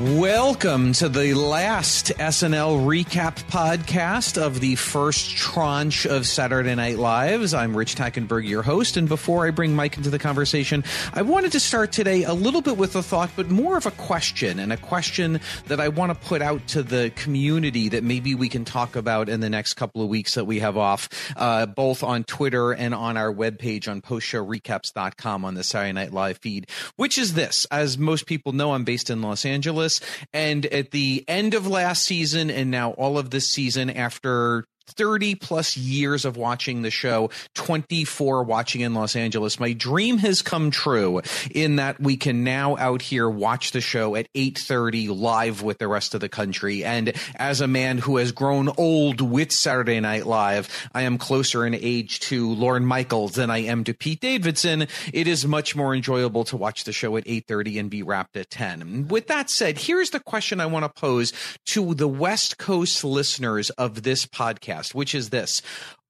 [0.00, 7.52] Welcome to the last SNL recap podcast of the first tranche of Saturday Night Lives.
[7.52, 11.52] I'm Rich Tackenberg, your host, and before I bring Mike into the conversation, I wanted
[11.52, 14.72] to start today a little bit with a thought, but more of a question, and
[14.72, 18.64] a question that I want to put out to the community that maybe we can
[18.64, 22.24] talk about in the next couple of weeks that we have off, uh, both on
[22.24, 27.34] Twitter and on our webpage on postshowrecaps.com on the Saturday Night Live feed, which is
[27.34, 27.66] this.
[27.70, 29.89] As most people know, I'm based in Los Angeles.
[30.32, 35.34] And at the end of last season and now all of this season, after 30
[35.36, 39.60] plus years of watching the show, 24 watching in Los Angeles.
[39.60, 44.16] My dream has come true in that we can now out here watch the show
[44.16, 46.84] at 8:30 live with the rest of the country.
[46.84, 51.66] And as a man who has grown old with Saturday Night Live, I am closer
[51.66, 54.86] in age to Lorne Michaels than I am to Pete Davidson.
[55.12, 58.50] It is much more enjoyable to watch the show at 8:30 and be wrapped at
[58.50, 59.08] 10.
[59.08, 61.32] With that said, here's the question I want to pose
[61.66, 65.62] to the West Coast listeners of this podcast, which is this.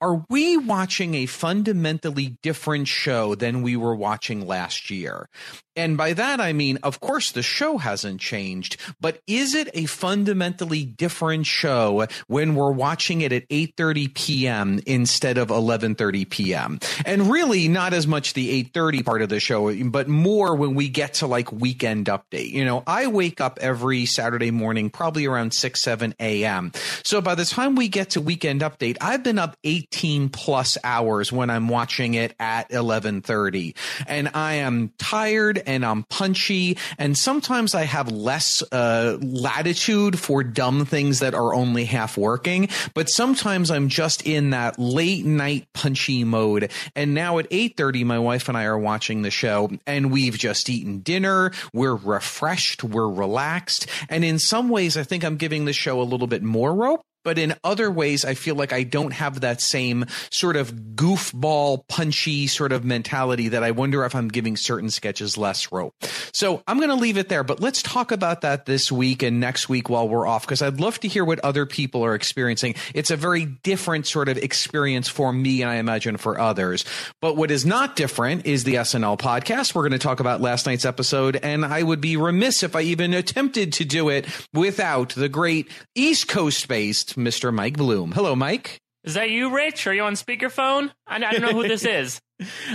[0.03, 5.29] Are we watching a fundamentally different show than we were watching last year?
[5.77, 9.87] And by that, I mean, of course, the show hasn't changed, but is it a
[9.87, 14.81] fundamentally different show when we're watching it at 8.30 p.m.
[14.84, 16.81] instead of 11.30 p.m.?
[17.06, 20.89] And really not as much the 8.30 part of the show, but more when we
[20.89, 22.51] get to like weekend update.
[22.51, 26.73] You know, I wake up every Saturday morning, probably around 6, 7 a.m.
[27.05, 29.56] So by the time we get to weekend update, I've been up
[29.92, 36.05] 18 plus hours when I'm watching it at 11.30 and I am tired and I'm
[36.05, 36.78] punchy.
[36.98, 42.69] And sometimes I have less uh, latitude for dumb things that are only half working.
[42.94, 46.70] But sometimes I'm just in that late night punchy mode.
[46.94, 50.69] And now at 8:30, my wife and I are watching the show, and we've just
[50.70, 51.53] eaten dinner.
[51.72, 52.84] We're refreshed.
[52.84, 53.86] We're relaxed.
[54.09, 57.03] And in some ways, I think I'm giving the show a little bit more rope
[57.25, 61.86] but in other ways i feel like i don't have that same sort of goofball
[61.88, 65.94] punchy sort of mentality that i wonder if i'm giving certain sketches less rope.
[66.32, 69.41] So i'm going to leave it there but let's talk about that this week and
[69.41, 72.75] next week while we're off because i'd love to hear what other people are experiencing.
[72.94, 76.84] It's a very different sort of experience for me and i imagine for others.
[77.20, 80.66] But what is not different is the snl podcast we're going to talk about last
[80.66, 85.10] night's episode and i would be remiss if i even attempted to do it without
[85.10, 87.53] the great east coast based Mr.
[87.53, 88.12] Mike Bloom.
[88.12, 88.78] Hello, Mike.
[89.04, 89.87] Is that you, Rich?
[89.87, 90.91] Are you on speakerphone?
[91.06, 92.21] I, I don't know who this is.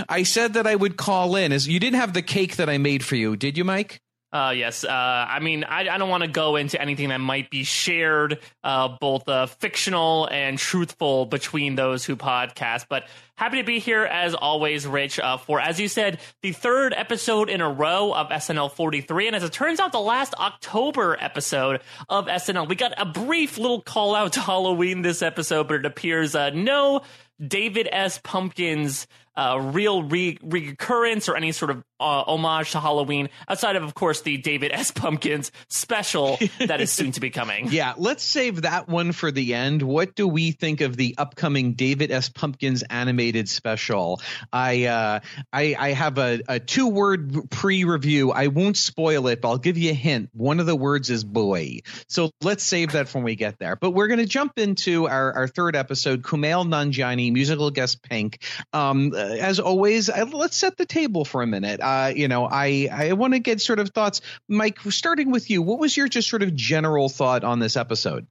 [0.08, 1.52] I said that I would call in.
[1.52, 4.00] As you didn't have the cake that I made for you, did you, Mike?
[4.36, 4.84] Uh, yes.
[4.84, 8.38] Uh, I mean, I, I don't want to go into anything that might be shared,
[8.62, 12.84] uh, both uh, fictional and truthful between those who podcast.
[12.90, 13.04] But
[13.36, 17.48] happy to be here as always, Rich, uh, for, as you said, the third episode
[17.48, 19.28] in a row of SNL 43.
[19.28, 21.80] And as it turns out, the last October episode
[22.10, 22.68] of SNL.
[22.68, 26.50] We got a brief little call out to Halloween this episode, but it appears uh,
[26.50, 27.00] no
[27.40, 28.20] David S.
[28.22, 33.82] Pumpkins uh, real re- recurrence or any sort of uh, homage to Halloween outside of,
[33.82, 34.90] of course, the David S.
[34.90, 37.68] Pumpkins special that is soon to be coming.
[37.76, 39.82] Yeah, let's save that one for the end.
[39.82, 42.30] What do we think of the upcoming David S.
[42.30, 44.20] Pumpkins animated special?
[44.50, 45.20] I uh,
[45.52, 48.32] I, I have a, a two word pre review.
[48.32, 50.30] I won't spoil it, but I'll give you a hint.
[50.32, 51.80] One of the words is boy.
[52.08, 53.76] So let's save that for when we get there.
[53.76, 58.42] But we're going to jump into our, our third episode, Kumail Nanjiani, musical guest Pink.
[58.72, 61.80] Um, as always, let's set the table for a minute.
[61.80, 64.78] Uh, you know, I I want to get sort of thoughts, Mike.
[64.88, 68.26] Starting with you, what was your just sort of general thought on this episode?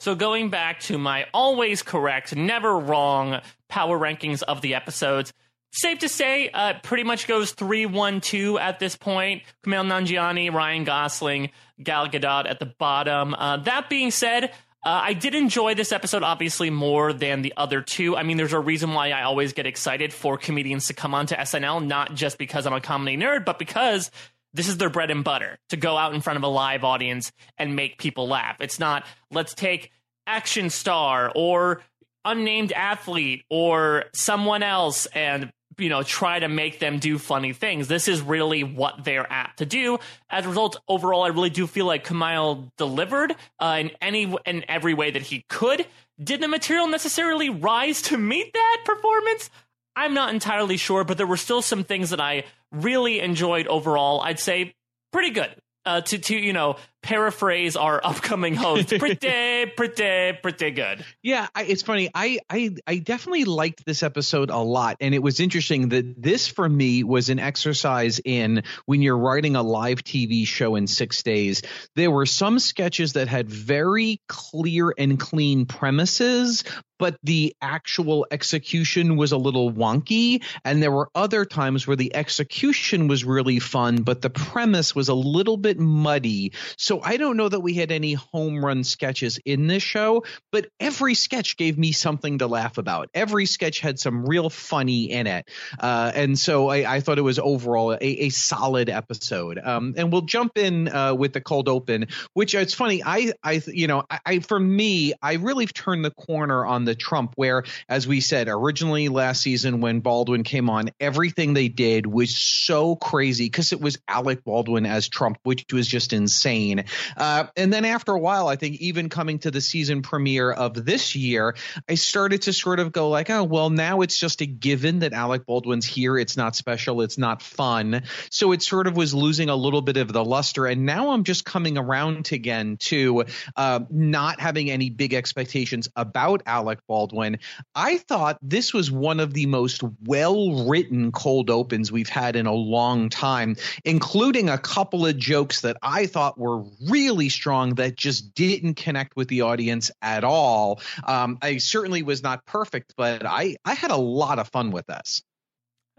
[0.00, 5.32] So going back to my always correct, never wrong power rankings of the episodes.
[5.74, 9.42] Safe to say, uh, pretty much goes 3 1 2 at this point.
[9.64, 11.50] Kumail Nanjiani, Ryan Gosling,
[11.82, 13.32] Gal Gadot at the bottom.
[13.34, 14.52] Uh, that being said,
[14.84, 18.16] uh, I did enjoy this episode obviously more than the other two.
[18.16, 21.36] I mean, there's a reason why I always get excited for comedians to come onto
[21.36, 24.10] SNL, not just because I'm a comedy nerd, but because
[24.52, 27.32] this is their bread and butter to go out in front of a live audience
[27.58, 28.56] and make people laugh.
[28.60, 29.92] It's not, let's take
[30.26, 31.80] action star or
[32.24, 37.88] unnamed athlete or someone else and you know, try to make them do funny things.
[37.88, 39.98] This is really what they're apt to do.
[40.30, 44.64] As a result, overall, I really do feel like Kumail delivered uh, in any in
[44.68, 45.86] every way that he could.
[46.22, 49.50] Did the material necessarily rise to meet that performance?
[49.96, 54.20] I'm not entirely sure, but there were still some things that I really enjoyed overall.
[54.20, 54.74] I'd say
[55.12, 55.54] pretty good.
[55.84, 61.04] uh, to to you know paraphrase our upcoming host, pretty pretty pretty good.
[61.22, 62.10] Yeah, I, it's funny.
[62.14, 66.48] I, I I definitely liked this episode a lot, and it was interesting that this
[66.48, 71.22] for me was an exercise in when you're writing a live TV show in six
[71.22, 71.62] days.
[71.96, 76.64] There were some sketches that had very clear and clean premises,
[77.02, 80.40] but the actual execution was a little wonky.
[80.64, 85.08] And there were other times where the execution was really fun, but the premise was
[85.08, 86.52] a little bit muddy.
[86.76, 90.68] So I don't know that we had any home run sketches in this show, but
[90.80, 93.08] every sketch gave me something to laugh about.
[93.14, 95.48] Every sketch had some real funny in it.
[95.78, 99.58] Uh, and so I, I, thought it was overall a, a solid episode.
[99.58, 103.02] Um, and we'll jump in uh, with the cold open, which it's funny.
[103.04, 106.94] I, I, you know, I, I for me, I really turned the corner on the
[106.94, 112.06] Trump, where, as we said originally last season when Baldwin came on, everything they did
[112.06, 116.81] was so crazy because it was Alec Baldwin as Trump, which was just insane.
[117.16, 120.84] Uh, and then after a while, I think even coming to the season premiere of
[120.84, 121.54] this year,
[121.88, 125.12] I started to sort of go like, oh, well, now it's just a given that
[125.12, 126.18] Alec Baldwin's here.
[126.18, 127.02] It's not special.
[127.02, 128.02] It's not fun.
[128.30, 130.66] So it sort of was losing a little bit of the luster.
[130.66, 133.24] And now I'm just coming around again to
[133.56, 137.38] uh, not having any big expectations about Alec Baldwin.
[137.74, 142.46] I thought this was one of the most well written cold opens we've had in
[142.46, 147.96] a long time, including a couple of jokes that I thought were really strong that
[147.96, 150.80] just didn't connect with the audience at all.
[151.04, 154.86] Um, I certainly was not perfect, but I, I had a lot of fun with
[154.86, 155.22] this.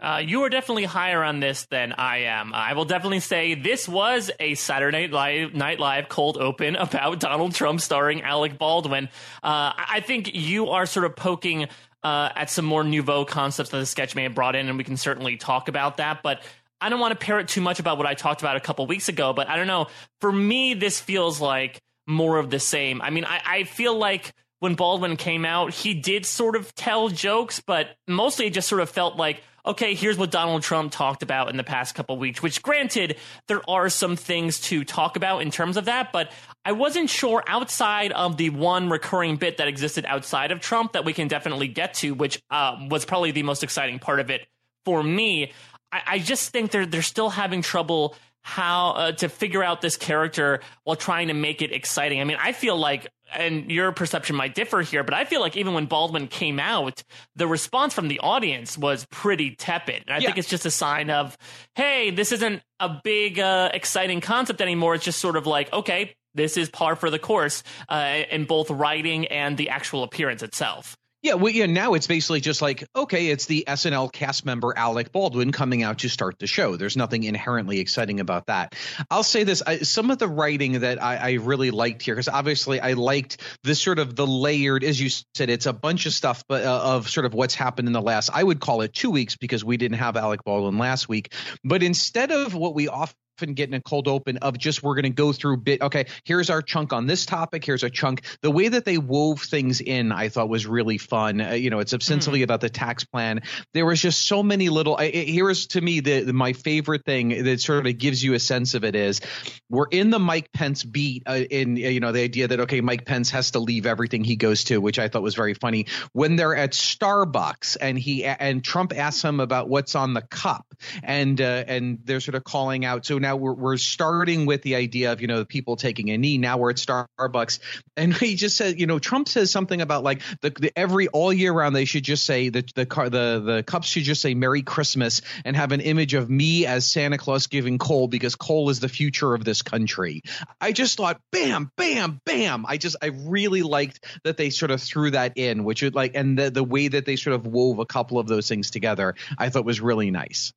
[0.00, 2.52] Uh, you are definitely higher on this than I am.
[2.52, 7.80] I will definitely say this was a Saturday Night Live cold open about Donald Trump
[7.80, 9.08] starring Alec Baldwin.
[9.42, 11.68] Uh, I think you are sort of poking
[12.02, 14.84] uh, at some more nouveau concepts that the sketch may have brought in, and we
[14.84, 16.22] can certainly talk about that.
[16.22, 16.42] But
[16.84, 19.08] I don't want to parrot too much about what I talked about a couple weeks
[19.08, 19.32] ago.
[19.32, 19.86] But I don't know.
[20.20, 23.00] For me, this feels like more of the same.
[23.00, 27.08] I mean, I, I feel like when Baldwin came out, he did sort of tell
[27.08, 31.22] jokes, but mostly it just sort of felt like okay, here's what Donald Trump talked
[31.22, 33.16] about in the past couple weeks, which granted,
[33.48, 36.30] there are some things to talk about in terms of that, but
[36.66, 41.06] I wasn't sure outside of the one recurring bit that existed outside of Trump that
[41.06, 44.46] we can definitely get to, which uh, was probably the most exciting part of it
[44.84, 45.52] for me.
[45.94, 49.96] I, I just think they're they're still having trouble how uh, to figure out this
[49.96, 52.20] character while trying to make it exciting.
[52.20, 55.56] I mean, I feel like and your perception might differ here, but I feel like
[55.56, 57.02] even when Baldwin came out,
[57.36, 60.04] the response from the audience was pretty tepid.
[60.06, 60.26] And I yeah.
[60.26, 61.36] think it's just a sign of,
[61.74, 64.94] hey, this isn't a big, uh, exciting concept anymore.
[64.94, 68.70] It's just sort of like, okay, this is par for the course uh, in both
[68.70, 70.96] writing and the actual appearance itself.
[71.24, 71.64] Yeah, well, yeah.
[71.64, 76.00] Now it's basically just like, okay, it's the SNL cast member Alec Baldwin coming out
[76.00, 76.76] to start the show.
[76.76, 78.74] There's nothing inherently exciting about that.
[79.10, 82.28] I'll say this: I, some of the writing that I, I really liked here, because
[82.28, 86.12] obviously I liked the sort of the layered, as you said, it's a bunch of
[86.12, 88.28] stuff, but uh, of sort of what's happened in the last.
[88.30, 91.32] I would call it two weeks because we didn't have Alec Baldwin last week.
[91.64, 94.94] But instead of what we often often get in a cold open of just we're
[94.94, 98.22] going to go through bit okay here's our chunk on this topic here's a chunk.
[98.42, 101.40] The way that they wove things in i thought was really fun.
[101.40, 102.44] Uh, you know it's essentially mm.
[102.44, 103.42] about the tax plan.
[103.72, 107.44] There was just so many little I, here's to me the, the, my favorite thing
[107.44, 109.20] that sort of gives you a sense of it is
[109.68, 112.80] we're in the mike pence beat uh, in uh, you know the idea that okay
[112.80, 115.86] mike pence has to leave everything he goes to which i thought was very funny.
[116.12, 120.66] When they're at starbucks and he and trump asks him about what's on the cup
[121.02, 124.74] and uh, and they're sort of calling out so now we're, we're starting with the
[124.74, 126.36] idea of you know people taking a knee.
[126.36, 127.58] Now we're at Starbucks,
[127.96, 131.32] and he just said you know Trump says something about like the, the every all
[131.32, 134.34] year round they should just say the the car the the cups should just say
[134.34, 138.68] Merry Christmas and have an image of me as Santa Claus giving coal because coal
[138.68, 140.20] is the future of this country.
[140.60, 142.66] I just thought bam bam bam.
[142.68, 146.12] I just I really liked that they sort of threw that in, which would like
[146.14, 149.14] and the the way that they sort of wove a couple of those things together,
[149.38, 150.52] I thought was really nice.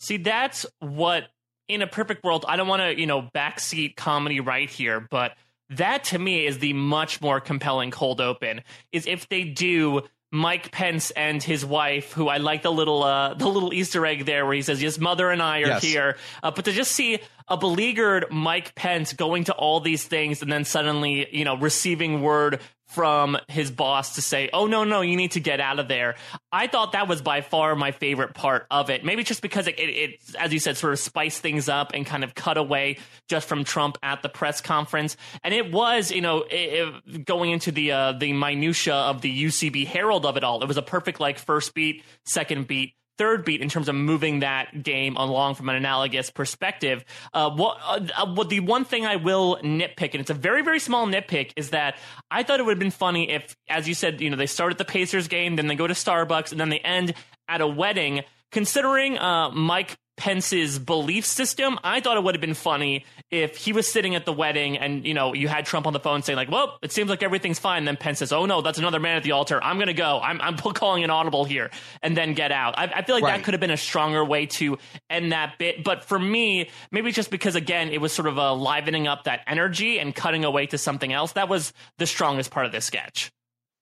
[0.00, 1.28] See, that's what
[1.70, 5.32] in a perfect world, I don't want to, you know, backseat comedy right here, but
[5.70, 8.62] that to me is the much more compelling cold open.
[8.92, 13.34] Is if they do Mike Pence and his wife, who I like the little uh,
[13.34, 15.82] the little Easter egg there, where he says, "Yes, mother and I are yes.
[15.82, 20.40] here." Uh, but to just see a beleaguered Mike Pence going to all these things
[20.42, 25.00] and then suddenly, you know, receiving word from his boss to say, "Oh no, no,
[25.00, 26.16] you need to get out of there."
[26.52, 29.04] I thought that was by far my favorite part of it.
[29.04, 32.04] Maybe just because it, it, it as you said, sort of spiced things up and
[32.04, 35.16] kind of cut away just from Trump at the press conference.
[35.44, 39.86] And it was, you know, it, going into the uh, the minutia of the UCB
[39.86, 40.62] Harold of it all.
[40.62, 44.40] It was a perfect like first beat, second beat, third beat in terms of moving
[44.40, 47.04] that game along from an analogous perspective.
[47.34, 50.62] Uh, what, uh, uh, what the one thing I will nitpick, and it's a very
[50.62, 51.98] very small nitpick, is that
[52.30, 54.72] I thought it would have been funny if, as you said, you know, they start
[54.72, 57.12] at the Pacers game, then they go to Starbucks, and then they end
[57.46, 58.22] at a wedding.
[58.50, 61.78] Considering uh, Mike Pence's belief system.
[61.82, 65.06] I thought it would have been funny if he was sitting at the wedding and,
[65.06, 67.58] you know, you had Trump on the phone saying, like, well, it seems like everything's
[67.58, 67.84] fine.
[67.84, 69.62] Then Pence says, oh, no, that's another man at the altar.
[69.62, 70.20] I'm going to go.
[70.20, 71.70] I'm, I'm calling an audible here
[72.02, 72.76] and then get out.
[72.76, 73.36] I, I feel like right.
[73.36, 75.84] that could have been a stronger way to end that bit.
[75.84, 79.40] But for me, maybe just because, again, it was sort of a livening up that
[79.46, 81.32] energy and cutting away to something else.
[81.32, 83.30] That was the strongest part of this sketch.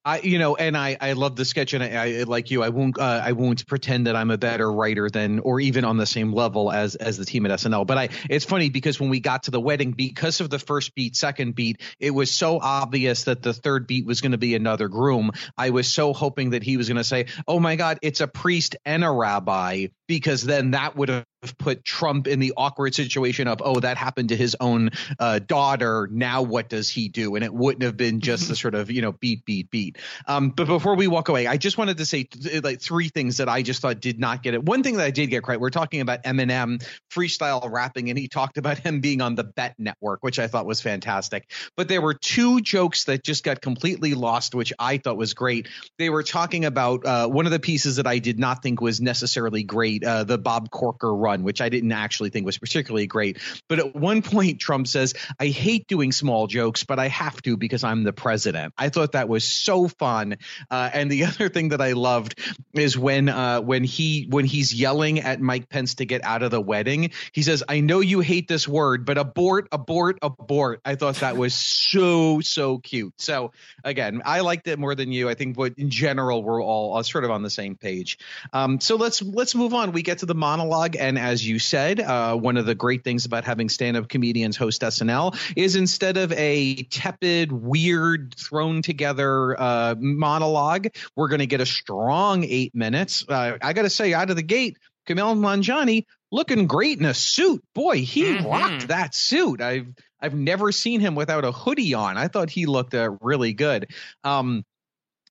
[0.09, 2.63] I, you know, and I, I love the sketch, and I, I like you.
[2.63, 5.99] I won't, uh, I won't pretend that I'm a better writer than, or even on
[5.99, 7.87] the same level as, as the team at SNL.
[7.87, 10.95] But I, it's funny because when we got to the wedding, because of the first
[10.95, 14.55] beat, second beat, it was so obvious that the third beat was going to be
[14.55, 15.31] another groom.
[15.59, 18.27] I was so hoping that he was going to say, "Oh my God, it's a
[18.27, 21.27] priest and a rabbi," because then that would have
[21.59, 26.09] put Trump in the awkward situation of, oh, that happened to his own uh, daughter.
[26.11, 27.37] Now what does he do?
[27.37, 29.99] And it wouldn't have been just the sort of you know beat, beat, beat.
[30.27, 33.39] Um, but before we walk away, I just wanted to say th- like three things
[33.39, 34.63] that I just thought did not get it.
[34.63, 38.29] One thing that I did get right, we're talking about Eminem freestyle rapping, and he
[38.29, 41.51] talked about him being on the BET Network, which I thought was fantastic.
[41.77, 45.69] But there were two jokes that just got completely lost, which I thought was great.
[45.99, 49.01] They were talking about uh, one of the pieces that I did not think was
[49.01, 53.39] necessarily great, uh, the Bob Corker run, which I didn't actually think was particularly great.
[53.69, 57.57] But at one point, Trump says, I hate doing small jokes, but I have to
[57.57, 58.75] because I'm the president.
[58.79, 60.39] I thought that was so fun.
[60.71, 62.39] Uh, and the other thing that I loved
[62.75, 66.51] is when uh, when he when he's yelling at Mike Pence to get out of
[66.51, 70.81] the wedding, he says, I know you hate this word, but abort, abort, abort.
[70.85, 73.15] I thought that was so, so cute.
[73.19, 73.53] So
[73.85, 75.29] again, I liked it more than you.
[75.29, 78.19] I think but in general, we're all sort of on the same page.
[78.53, 79.93] Um, so let's let's move on.
[79.93, 83.27] We get to the monologue, and as you said, uh, one of the great things
[83.27, 89.95] about having stand-up comedians host SNL is instead of a tepid, weird, thrown together uh,
[89.99, 93.25] monologue, we're going to get a strong eight minutes.
[93.29, 97.15] Uh, I got to say, out of the gate, Kumail Nanjiani looking great in a
[97.15, 97.63] suit.
[97.75, 98.47] Boy, he mm-hmm.
[98.47, 99.61] rocked that suit.
[99.61, 99.89] I've
[100.21, 102.17] I've never seen him without a hoodie on.
[102.19, 103.91] I thought he looked uh, really good.
[104.25, 104.65] Um,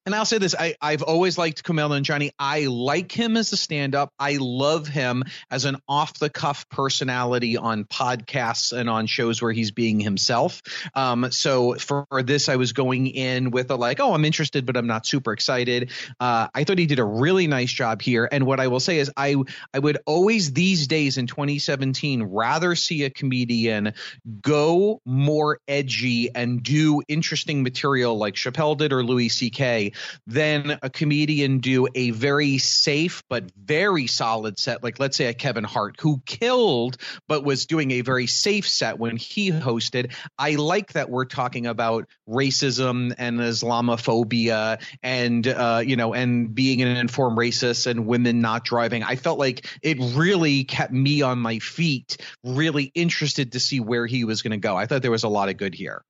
[0.07, 2.31] and I'll say this: I, I've always liked Kumail Nanjiani.
[2.39, 4.13] I like him as a stand-up.
[4.17, 9.99] I love him as an off-the-cuff personality on podcasts and on shows where he's being
[9.99, 10.61] himself.
[10.95, 14.77] Um, so for, this, I was going in with a like, oh, I'm interested, but
[14.77, 15.91] I'm not super excited.
[16.21, 18.29] Uh, I thought he did a really nice job here.
[18.31, 19.35] And what I will say is, I
[19.73, 23.93] I would always these days in 2017 rather see a comedian
[24.41, 29.91] go more edgy and do interesting material like Chappelle did or Louis C.K
[30.25, 35.33] then a comedian do a very safe but very solid set, like let's say a
[35.33, 40.13] Kevin Hart, who killed but was doing a very safe set when he hosted.
[40.37, 46.81] I like that we're talking about racism and Islamophobia and uh, you know and being
[46.81, 49.03] an informed racist and women not driving.
[49.03, 54.05] I felt like it really kept me on my feet, really interested to see where
[54.05, 54.75] he was going to go.
[54.75, 56.03] I thought there was a lot of good here.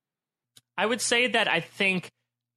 [0.76, 2.10] I would say that I think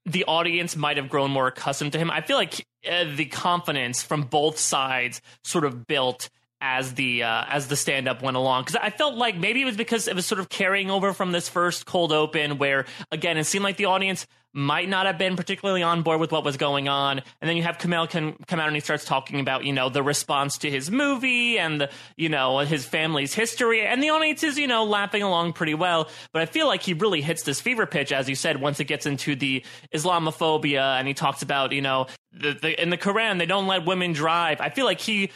[0.05, 2.09] the audience might have grown more accustomed to him.
[2.09, 6.29] I feel like uh, the confidence from both sides sort of built
[6.61, 8.63] as the uh, as the stand up went along.
[8.63, 11.31] Because I felt like maybe it was because it was sort of carrying over from
[11.31, 15.37] this first cold open where again it seemed like the audience might not have been
[15.37, 17.19] particularly on board with what was going on.
[17.19, 19.89] And then you have Kumail can come out and he starts talking about you know
[19.89, 23.81] the response to his movie and the you know his family's history.
[23.81, 26.09] And the audience is you know laughing along pretty well.
[26.31, 28.85] But I feel like he really hits this fever pitch as you said once it
[28.85, 29.63] gets into the
[29.93, 33.85] Islamophobia and he talks about you know the, the in the Quran they don't let
[33.85, 34.61] women drive.
[34.61, 35.31] I feel like he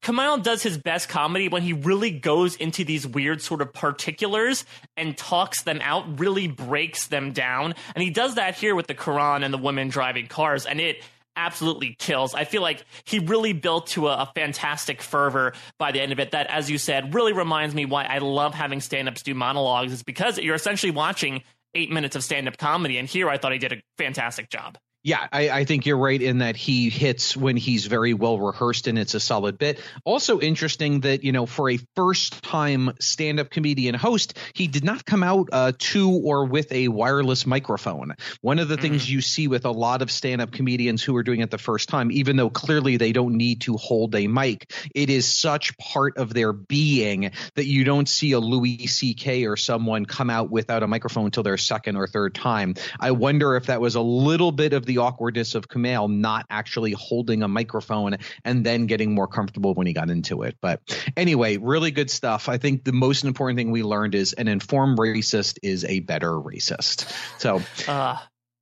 [0.00, 4.64] Kumail does his best comedy when he really goes into these weird sort of particulars
[4.96, 7.74] and talks them out, really breaks them down.
[7.94, 11.02] And he does that here with the Quran and the women driving cars, and it
[11.36, 12.34] absolutely kills.
[12.34, 16.20] I feel like he really built to a, a fantastic fervor by the end of
[16.20, 19.34] it that, as you said, really reminds me why I love having stand ups do
[19.34, 21.42] monologues, is because you're essentially watching
[21.74, 22.98] eight minutes of stand up comedy.
[22.98, 24.78] And here I thought he did a fantastic job.
[25.06, 28.86] Yeah, I, I, think you're right in that he hits when he's very well rehearsed
[28.86, 29.78] and it's a solid bit.
[30.06, 34.82] Also interesting that, you know, for a first time stand up comedian host, he did
[34.82, 38.14] not come out uh, to or with a wireless microphone.
[38.40, 38.82] One of the mm-hmm.
[38.82, 41.58] things you see with a lot of stand up comedians who are doing it the
[41.58, 45.76] first time, even though clearly they don't need to hold a mic, it is such
[45.76, 49.44] part of their being that you don't see a Louis C.K.
[49.44, 52.74] or someone come out without a microphone until their second or third time.
[52.98, 56.46] I wonder if that was a little bit of the the awkwardness of Kumail not
[56.50, 60.56] actually holding a microphone and then getting more comfortable when he got into it.
[60.60, 60.80] But
[61.16, 62.48] anyway, really good stuff.
[62.48, 66.30] I think the most important thing we learned is an informed racist is a better
[66.30, 67.12] racist.
[67.38, 68.18] So, uh,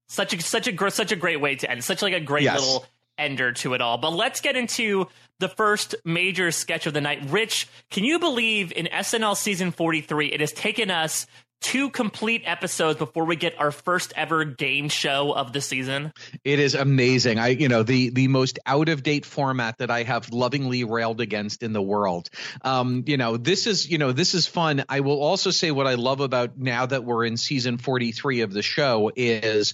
[0.08, 1.84] such a such a such a great way to end.
[1.84, 2.60] Such like a great yes.
[2.60, 2.86] little
[3.18, 3.98] ender to it all.
[3.98, 5.06] But let's get into
[5.38, 7.30] the first major sketch of the night.
[7.30, 11.26] Rich, can you believe in SNL season 43 it has taken us
[11.62, 16.12] two complete episodes before we get our first ever game show of the season.
[16.44, 17.38] It is amazing.
[17.38, 21.20] I, you know, the the most out of date format that I have lovingly railed
[21.20, 22.28] against in the world.
[22.62, 24.84] Um, you know, this is, you know, this is fun.
[24.88, 28.52] I will also say what I love about now that we're in season 43 of
[28.52, 29.72] the show is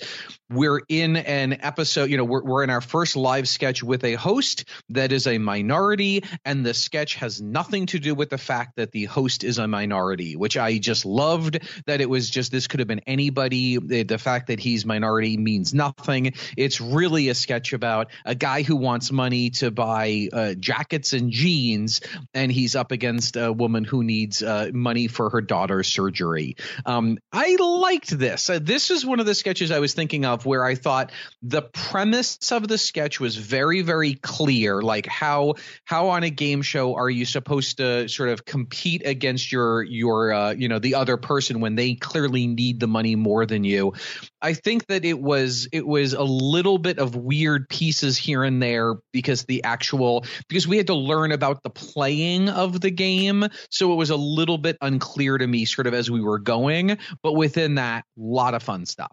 [0.50, 4.14] we're in an episode, you know, we're, we're in our first live sketch with a
[4.14, 8.76] host that is a minority, and the sketch has nothing to do with the fact
[8.76, 12.66] that the host is a minority, which I just loved that it was just this
[12.66, 13.78] could have been anybody.
[13.78, 16.34] The, fact that he's minority means nothing.
[16.56, 21.30] It's really a sketch about a guy who wants money to buy uh, jackets and
[21.30, 22.00] jeans,
[22.34, 26.56] and he's up against a woman who needs uh, money for her daughter's surgery.
[26.84, 28.50] Um, I liked this.
[28.50, 31.62] Uh, this is one of the sketches I was thinking of where I thought the
[31.62, 34.82] premise of the sketch was very, very clear.
[34.82, 35.54] Like how
[35.84, 40.32] how on a game show are you supposed to sort of compete against your your
[40.32, 43.62] uh, you know the other person when when they clearly need the money more than
[43.62, 43.92] you.
[44.40, 48.62] I think that it was it was a little bit of weird pieces here and
[48.62, 53.44] there because the actual because we had to learn about the playing of the game,
[53.68, 56.96] so it was a little bit unclear to me sort of as we were going,
[57.22, 59.12] but within that, a lot of fun stuff.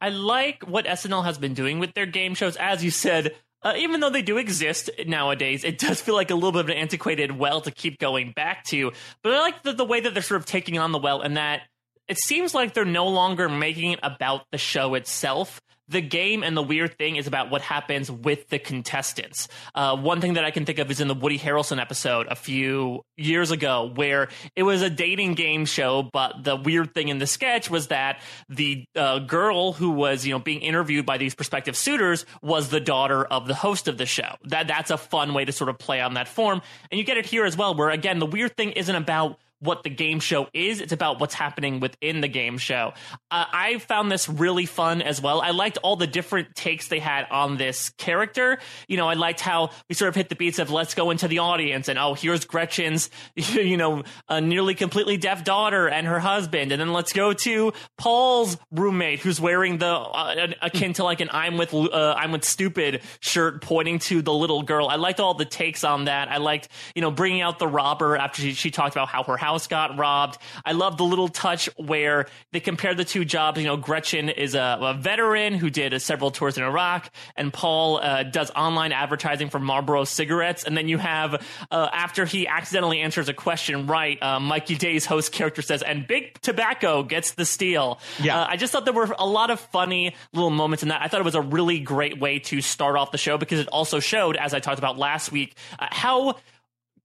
[0.00, 2.56] I like what SNL has been doing with their game shows.
[2.56, 6.34] As you said, uh, even though they do exist nowadays, it does feel like a
[6.34, 8.92] little bit of an antiquated well to keep going back to.
[9.22, 11.36] But I like the, the way that they're sort of taking on the well and
[11.36, 11.62] that
[12.08, 16.56] it seems like they're no longer making it about the show itself the game and
[16.56, 19.48] the weird thing is about what happens with the contestants.
[19.74, 22.36] Uh, one thing that I can think of is in the Woody Harrelson episode a
[22.36, 27.18] few years ago, where it was a dating game show, but the weird thing in
[27.18, 31.34] the sketch was that the uh, girl who was, you know, being interviewed by these
[31.34, 34.34] prospective suitors was the daughter of the host of the show.
[34.44, 37.16] That that's a fun way to sort of play on that form, and you get
[37.16, 40.48] it here as well, where again the weird thing isn't about what the game show
[40.52, 40.80] is.
[40.80, 42.92] It's about what's happening within the game show.
[43.30, 45.40] Uh, I found this really fun as well.
[45.40, 48.58] I liked all the different takes they had on this character.
[48.86, 51.28] You know, I liked how we sort of hit the beats of let's go into
[51.28, 56.20] the audience and oh, here's Gretchen's, you know, a nearly completely deaf daughter and her
[56.20, 56.70] husband.
[56.72, 61.30] And then let's go to Paul's roommate who's wearing the uh, akin to like an
[61.32, 64.88] I'm with, uh, I'm with stupid shirt pointing to the little girl.
[64.88, 66.30] I liked all the takes on that.
[66.30, 69.36] I liked, you know, bringing out the robber after she, she talked about how her
[69.36, 70.38] house got robbed.
[70.64, 73.58] I love the little touch where they compare the two jobs.
[73.58, 77.52] You know, Gretchen is a, a veteran who did uh, several tours in Iraq, and
[77.52, 80.64] Paul uh, does online advertising for Marlboro cigarettes.
[80.64, 85.06] And then you have, uh, after he accidentally answers a question right, uh, Mikey Day's
[85.06, 88.00] host character says, and Big Tobacco gets the steal.
[88.20, 88.40] Yeah.
[88.40, 91.02] Uh, I just thought there were a lot of funny little moments in that.
[91.02, 93.68] I thought it was a really great way to start off the show because it
[93.68, 96.36] also showed, as I talked about last week, uh, how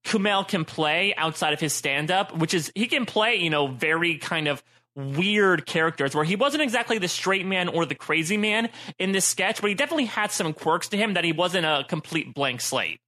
[0.03, 3.67] Kumail can play outside of his stand up, which is he can play, you know,
[3.67, 4.63] very kind of
[4.95, 9.25] weird characters where he wasn't exactly the straight man or the crazy man in this
[9.25, 12.61] sketch, but he definitely had some quirks to him that he wasn't a complete blank
[12.61, 12.99] slate.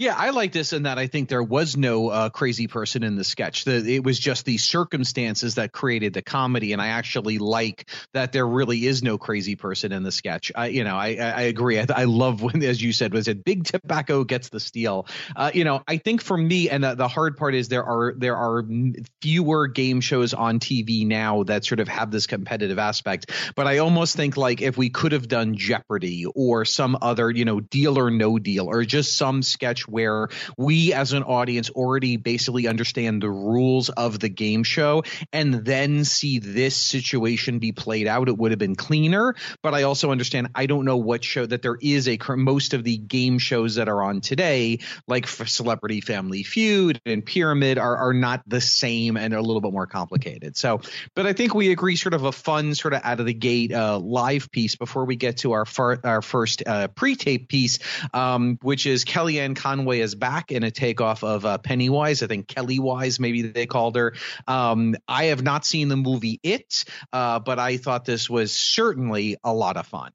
[0.00, 3.16] Yeah, I like this in that I think there was no uh, crazy person in
[3.16, 3.66] the sketch.
[3.66, 8.32] The, it was just the circumstances that created the comedy, and I actually like that
[8.32, 10.52] there really is no crazy person in the sketch.
[10.54, 11.78] I, you know, I, I agree.
[11.78, 15.06] I, I love when, as you said, was it Big Tobacco gets the steal.
[15.36, 18.14] Uh, you know, I think for me, and the, the hard part is there are
[18.16, 18.64] there are
[19.20, 23.30] fewer game shows on TV now that sort of have this competitive aspect.
[23.54, 27.44] But I almost think like if we could have done Jeopardy or some other, you
[27.44, 32.16] know, Deal or No Deal, or just some sketch where we as an audience already
[32.16, 38.06] basically understand the rules of the game show and then see this situation be played
[38.06, 39.34] out, it would have been cleaner.
[39.62, 42.84] But I also understand I don't know what show that there is a most of
[42.84, 48.14] the game shows that are on today, like Celebrity Family Feud and Pyramid, are, are
[48.14, 50.56] not the same and are a little bit more complicated.
[50.56, 50.80] So,
[51.14, 53.72] but I think we agree sort of a fun, sort of out of the gate
[53.72, 57.78] uh, live piece before we get to our, far, our first uh, pre tape piece,
[58.14, 62.22] um, which is Kellyanne Conway Conway is back in a takeoff of uh, Pennywise.
[62.22, 64.14] I think Kelly Wise, maybe they called her.
[64.46, 69.38] Um, I have not seen the movie It, uh, but I thought this was certainly
[69.42, 70.12] a lot of fun.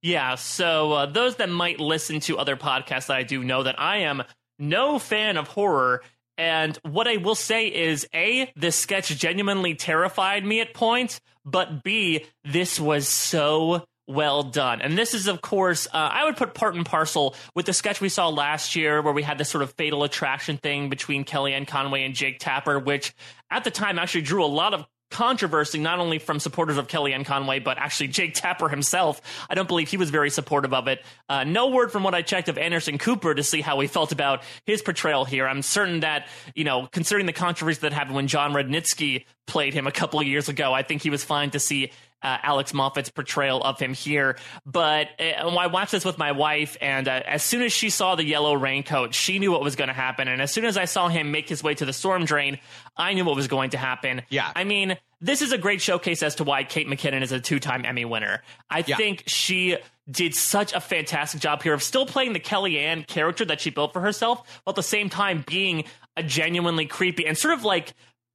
[0.00, 0.36] Yeah.
[0.36, 3.98] So uh, those that might listen to other podcasts that I do know that I
[3.98, 4.22] am
[4.58, 6.02] no fan of horror.
[6.38, 11.82] And what I will say is A, this sketch genuinely terrified me at points, but
[11.82, 14.80] B, this was so well done.
[14.80, 18.00] And this is, of course, uh, I would put part and parcel with the sketch
[18.00, 21.66] we saw last year where we had this sort of fatal attraction thing between Kellyanne
[21.66, 23.14] Conway and Jake Tapper, which
[23.50, 27.24] at the time actually drew a lot of controversy, not only from supporters of Kellyanne
[27.24, 29.20] Conway, but actually Jake Tapper himself.
[29.48, 31.04] I don't believe he was very supportive of it.
[31.28, 34.12] Uh, no word from what I checked of Anderson Cooper to see how he felt
[34.12, 35.46] about his portrayal here.
[35.46, 39.86] I'm certain that, you know, considering the controversy that happened when Jon Rudnitsky played him
[39.86, 43.10] a couple of years ago, I think he was fine to see uh, Alex Moffat's
[43.10, 44.36] portrayal of him here.
[44.64, 48.14] But uh, I watched this with my wife, and uh, as soon as she saw
[48.14, 50.28] the yellow raincoat, she knew what was going to happen.
[50.28, 52.58] And as soon as I saw him make his way to the storm drain,
[52.96, 54.22] I knew what was going to happen.
[54.28, 54.50] Yeah.
[54.54, 57.58] I mean, this is a great showcase as to why Kate McKinnon is a two
[57.60, 58.42] time Emmy winner.
[58.70, 58.96] I yeah.
[58.96, 59.76] think she
[60.10, 63.92] did such a fantastic job here of still playing the Kellyanne character that she built
[63.92, 65.84] for herself, while at the same time being
[66.16, 67.92] a genuinely creepy and sort of like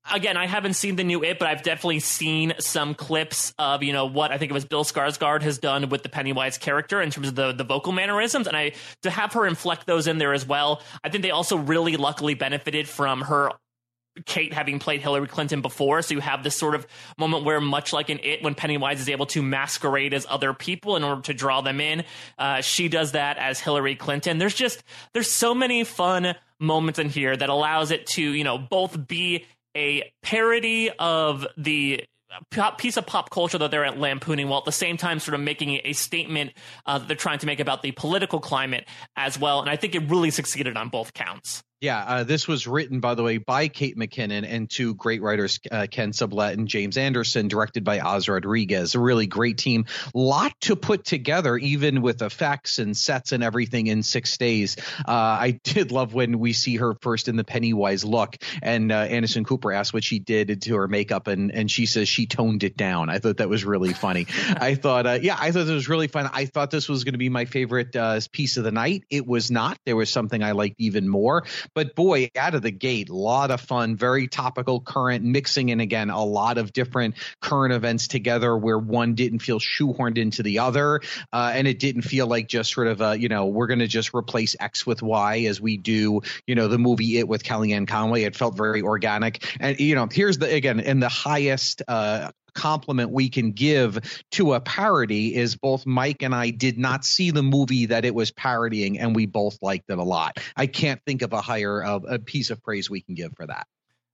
[0.10, 3.94] again, I haven't seen the new It, but I've definitely seen some clips of you
[3.94, 7.12] know what I think it was Bill Skarsgård has done with the Pennywise character in
[7.12, 10.34] terms of the the vocal mannerisms, and I to have her inflect those in there
[10.34, 10.82] as well.
[11.04, 13.52] I think they also really luckily benefited from her
[14.26, 16.86] Kate having played Hillary Clinton before, so you have this sort of
[17.18, 20.98] moment where, much like in It, when Pennywise is able to masquerade as other people
[20.98, 22.04] in order to draw them in,
[22.38, 24.38] uh, she does that as Hillary Clinton.
[24.38, 24.84] There's just
[25.14, 29.46] there's so many fun moments in here that allows it to you know both be
[29.76, 32.06] a parody of the
[32.78, 35.82] piece of pop culture that they're lampooning while at the same time sort of making
[35.84, 36.54] a statement
[36.86, 39.60] uh, that they're trying to make about the political climate as well.
[39.60, 43.16] And i think it really succeeded on both counts yeah, uh, this was written, by
[43.16, 47.48] the way, by Kate McKinnon and two great writers, uh, Kent Sublette and James Anderson,
[47.48, 48.94] directed by Oz Rodriguez.
[48.94, 49.86] A really great team.
[50.14, 54.78] Lot to put together, even with effects and sets and everything in six days.
[55.08, 58.98] Uh, I did love when we see her first in the Pennywise look, and uh,
[58.98, 62.64] Anderson Cooper asked what she did to her makeup, and and she says she toned
[62.64, 63.10] it down.
[63.10, 64.28] I thought that was really funny.
[64.50, 66.30] I thought, uh, yeah, I thought it was really fun.
[66.32, 69.04] I thought this was going to be my favorite uh, piece of the night.
[69.10, 69.80] It was not.
[69.84, 73.52] There was something I liked even more but boy, out of the gate, a lot
[73.52, 78.56] of fun, very topical, current, mixing in again a lot of different current events together
[78.56, 81.02] where one didn't feel shoehorned into the other.
[81.32, 83.88] Uh, and it didn't feel like just sort of a, you know, we're going to
[83.88, 87.88] just replace X with Y as we do, you know, the movie It with Kellyanne
[87.88, 88.24] Conway.
[88.24, 89.46] It felt very organic.
[89.60, 94.00] And, you know, here's the, again, in the highest, uh, compliment we can give
[94.32, 98.16] to a parody is both Mike and I did not see the movie that it
[98.16, 100.38] was parodying, and we both liked it a lot.
[100.56, 103.48] I can't think of a higher of a piece of praise we can give for
[103.48, 103.68] that.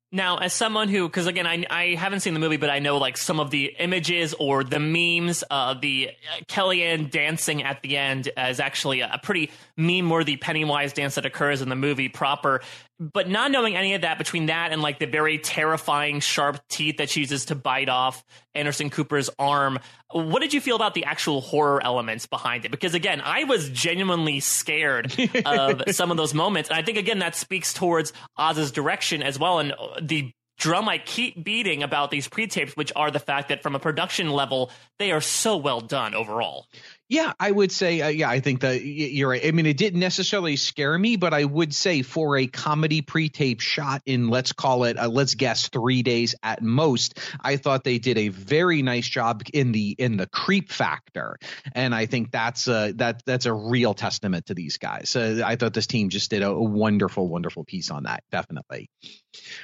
[0.09, 2.97] Now, as someone who, because again, I, I haven't seen the movie, but I know
[2.97, 6.11] like some of the images or the memes, uh, the
[6.47, 11.61] Kellyanne dancing at the end is actually a pretty meme worthy Pennywise dance that occurs
[11.61, 12.61] in the movie proper
[12.99, 16.97] but not knowing any of that between that and like the very terrifying sharp teeth
[16.97, 18.23] that she uses to bite off
[18.55, 19.79] Anderson Cooper's arm,
[20.11, 22.71] what did you feel about the actual horror elements behind it?
[22.71, 27.19] Because again, I was genuinely scared of some of those moments, and I think again
[27.19, 32.27] that speaks towards Oz's direction as well, and the drum I keep beating about these
[32.27, 36.15] pre-tapes, which are the fact that from a production level, they are so well done
[36.15, 36.65] overall.
[37.09, 39.45] Yeah, I would say, uh, yeah, I think that you're right.
[39.45, 43.61] I mean, it didn't necessarily scare me, but I would say for a comedy pre-tape
[43.61, 47.97] shot in, let's call it, uh, let's guess, three days at most, I thought they
[47.97, 51.37] did a very nice job in the in the creep factor,
[51.73, 55.15] and I think that's a that that's a real testament to these guys.
[55.15, 58.89] Uh, I thought this team just did a, a wonderful, wonderful piece on that, definitely.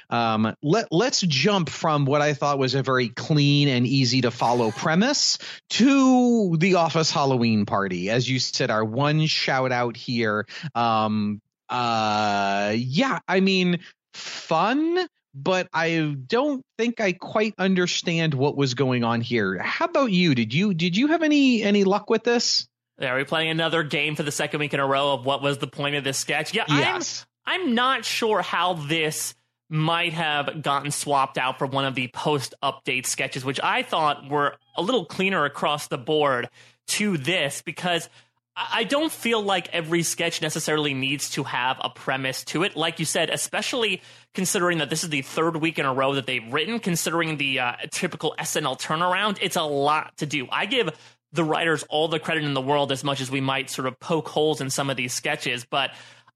[0.09, 4.31] Um, let let's jump from what I thought was a very clean and easy to
[4.31, 5.37] follow premise
[5.71, 8.11] to the Office Halloween Party.
[8.11, 10.45] As you said, our one shout out here.
[10.75, 13.79] Um, uh, yeah, I mean,
[14.13, 19.57] fun, but I don't think I quite understand what was going on here.
[19.57, 20.35] How about you?
[20.35, 22.67] Did you did you have any any luck with this?
[23.01, 25.57] Are we playing another game for the second week in a row of what was
[25.57, 26.53] the point of this sketch?
[26.53, 27.25] Yeah, yes.
[27.47, 29.33] I'm I'm not sure how this
[29.69, 34.29] might have gotten swapped out for one of the post update sketches, which I thought
[34.29, 36.47] were a little cleaner across the board
[36.87, 38.09] to this because
[38.55, 42.75] I don't feel like every sketch necessarily needs to have a premise to it.
[42.75, 44.01] Like you said, especially
[44.35, 47.59] considering that this is the third week in a row that they've written, considering the
[47.59, 50.47] uh, typical SNL turnaround, it's a lot to do.
[50.51, 50.91] I give
[51.31, 53.99] the writers all the credit in the world as much as we might sort of
[53.99, 55.91] poke holes in some of these sketches, but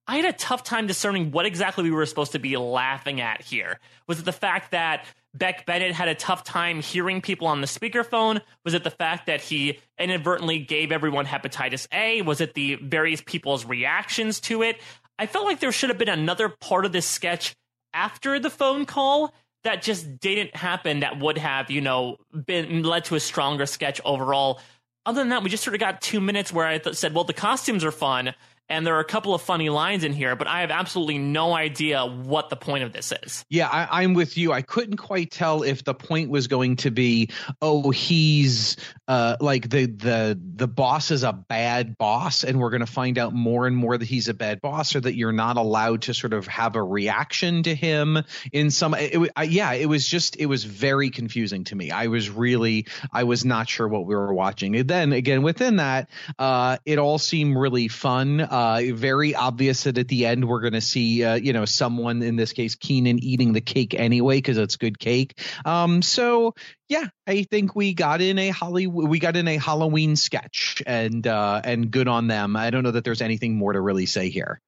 [0.08, 3.42] I had a tough time discerning what exactly we were supposed to be laughing at
[3.42, 3.80] here.
[4.08, 7.68] Was it the fact that Beck Bennett had a tough time hearing people on the
[7.68, 8.42] speakerphone?
[8.64, 12.22] Was it the fact that he inadvertently gave everyone hepatitis A?
[12.22, 14.80] Was it the various people's reactions to it?
[15.20, 17.56] I felt like there should have been another part of this sketch
[17.94, 23.06] after the phone call that just didn't happen that would have, you know, been led
[23.06, 24.62] to a stronger sketch overall.
[25.06, 27.24] other than that, we just sort of got two minutes where I th- said, well,
[27.24, 28.34] the costumes are fun
[28.70, 31.54] and there are a couple of funny lines in here, but I have absolutely no
[31.54, 33.46] idea what the point of this is.
[33.50, 34.52] Yeah, I, am with you.
[34.52, 37.30] I couldn't quite tell if the point was going to be,
[37.62, 38.76] oh, he's
[39.08, 43.18] uh, like the the the boss is a bad boss, and we're going to find
[43.18, 46.14] out more and more that he's a bad boss, or that you're not allowed to
[46.14, 48.94] sort of have a reaction to him in some.
[48.94, 51.92] It, I, yeah, it was just it was very confusing to me.
[51.92, 54.76] I was really I was not sure what we were watching.
[54.76, 58.57] And then again, within that, uh, it all seemed really fun uh,
[58.94, 62.36] very obvious that at the end we're going to see, uh, you know, someone in
[62.36, 65.40] this case Keenan eating the cake anyway because it's good cake.
[65.66, 66.54] Um, so
[66.88, 71.26] yeah, I think we got in a Holly we got in a Halloween sketch and
[71.26, 72.56] uh, and good on them.
[72.56, 74.62] I don't know that there's anything more to really say here.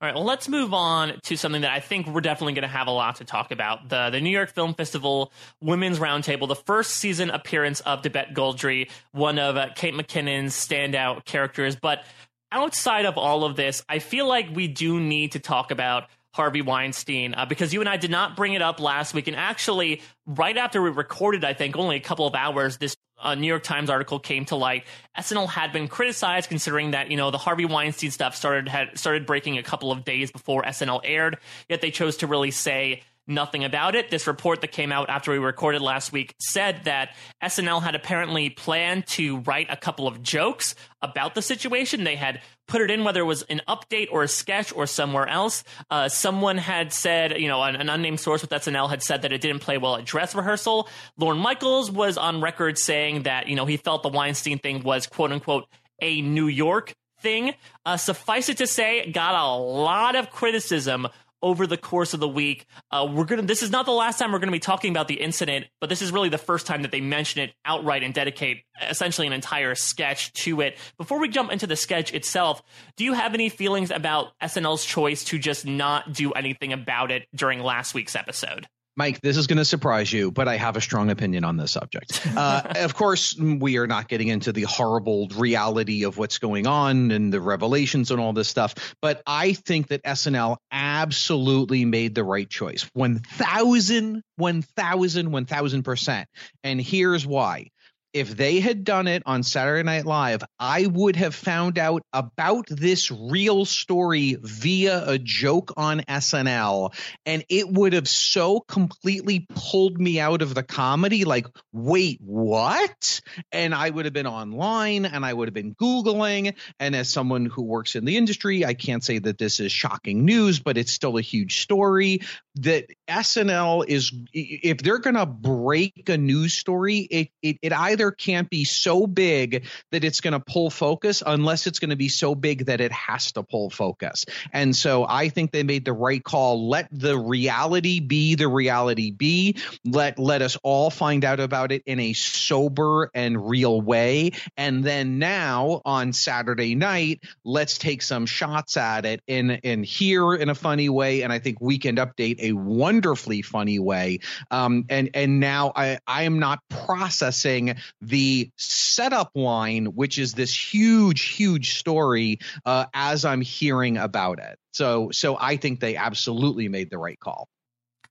[0.00, 2.68] All right, well, let's move on to something that I think we're definitely going to
[2.68, 3.88] have a lot to talk about.
[3.88, 8.90] The the New York Film Festival Women's Roundtable, the first season appearance of Debette Goldry,
[9.10, 11.74] one of uh, Kate McKinnon's standout characters.
[11.74, 12.04] But
[12.52, 16.62] outside of all of this, I feel like we do need to talk about Harvey
[16.62, 19.28] Weinstein uh, because you and I did not bring it up last week.
[19.28, 23.34] And actually, right after we recorded, I think only a couple of hours, this uh,
[23.34, 24.84] New York Times article came to light.
[25.18, 29.26] SNL had been criticized, considering that you know the Harvey Weinstein stuff started had started
[29.26, 31.38] breaking a couple of days before SNL aired.
[31.68, 34.10] Yet they chose to really say nothing about it.
[34.10, 38.50] This report that came out after we recorded last week said that SNL had apparently
[38.50, 42.04] planned to write a couple of jokes about the situation.
[42.04, 45.26] They had put it in, whether it was an update or a sketch or somewhere
[45.26, 45.64] else.
[45.90, 49.32] Uh, someone had said, you know, an, an, unnamed source with SNL had said that
[49.32, 50.88] it didn't play well at dress rehearsal.
[51.16, 55.06] Lorne Michaels was on record saying that, you know, he felt the Weinstein thing was
[55.06, 55.66] quote unquote
[56.00, 57.54] a New York thing.
[57.84, 61.08] Uh, suffice it to say, got a lot of criticism
[61.42, 62.66] over the course of the week.
[62.90, 63.42] Uh, we're gonna.
[63.42, 66.02] This is not the last time we're gonna be talking about the incident, but this
[66.02, 69.74] is really the first time that they mention it outright and dedicate essentially an entire
[69.74, 70.76] sketch to it.
[70.96, 72.62] Before we jump into the sketch itself,
[72.96, 77.26] do you have any feelings about SNL's choice to just not do anything about it
[77.34, 78.66] during last week's episode?
[78.98, 81.70] Mike, this is going to surprise you, but I have a strong opinion on this
[81.72, 82.20] subject.
[82.38, 87.10] Uh, of course, we are not getting into the horrible reality of what's going on
[87.10, 92.22] and the revelations and all this stuff, but I think that SNL absolutely made the
[92.22, 92.88] right choice.
[92.94, 96.24] 1,000, 1,000, 1,000%.
[96.62, 97.70] And here's why
[98.12, 102.66] if they had done it on Saturday Night Live, I would have found out about
[102.68, 106.94] this real story via a joke on SNL,
[107.26, 111.24] and it would have so completely pulled me out of the comedy.
[111.24, 113.20] Like, wait, what?
[113.52, 116.54] And I would have been online and I would have been Googling.
[116.80, 120.24] And as someone who works in the industry, I can't say that this is shocking
[120.24, 122.20] news, but it's still a huge story
[122.56, 127.97] that SNL is, if they're going to break a news story, it, it, it either
[127.98, 131.96] either can't be so big that it's going to pull focus unless it's going to
[131.96, 134.24] be so big that it has to pull focus.
[134.52, 136.68] And so I think they made the right call.
[136.68, 139.56] Let the reality be the reality be.
[139.84, 144.30] Let let us all find out about it in a sober and real way.
[144.56, 150.34] And then now on Saturday night, let's take some shots at it in in here
[150.34, 151.22] in a funny way.
[151.22, 154.20] And I think Weekend Update a wonderfully funny way.
[154.50, 160.54] Um, and and now I I am not processing the setup line, which is this
[160.54, 164.58] huge, huge story, uh, as I'm hearing about it.
[164.72, 167.48] So, so I think they absolutely made the right call.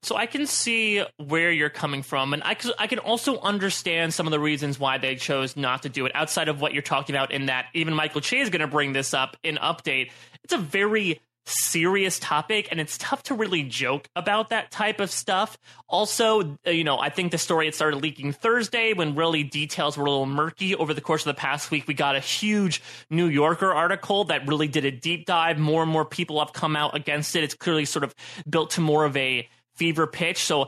[0.04, 4.28] So I can see where you're coming from, and I, I can also understand some
[4.28, 6.12] of the reasons why they chose not to do it.
[6.14, 8.94] Outside of what you're talking about, in that even Michael Che is going to bring
[8.94, 10.12] this up in update.
[10.44, 15.10] It's a very serious topic and it's tough to really joke about that type of
[15.10, 15.58] stuff.
[15.88, 19.98] Also, uh, you know, I think the story had started leaking Thursday when really details
[19.98, 21.88] were a little murky over the course of the past week.
[21.88, 25.58] We got a huge New Yorker article that really did a deep dive.
[25.58, 27.44] More and more people have come out against it.
[27.44, 28.14] It's clearly sort of
[28.50, 30.44] built to more of a fever pitch.
[30.44, 30.68] So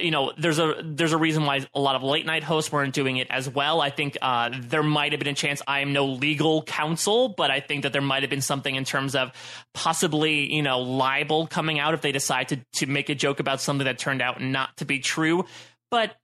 [0.00, 2.94] you know, there's a there's a reason why a lot of late night hosts weren't
[2.94, 3.80] doing it as well.
[3.80, 5.62] I think uh, there might have been a chance.
[5.66, 8.84] I am no legal counsel, but I think that there might have been something in
[8.84, 9.32] terms of
[9.74, 13.60] possibly you know libel coming out if they decide to to make a joke about
[13.60, 15.44] something that turned out not to be true.
[15.90, 16.16] But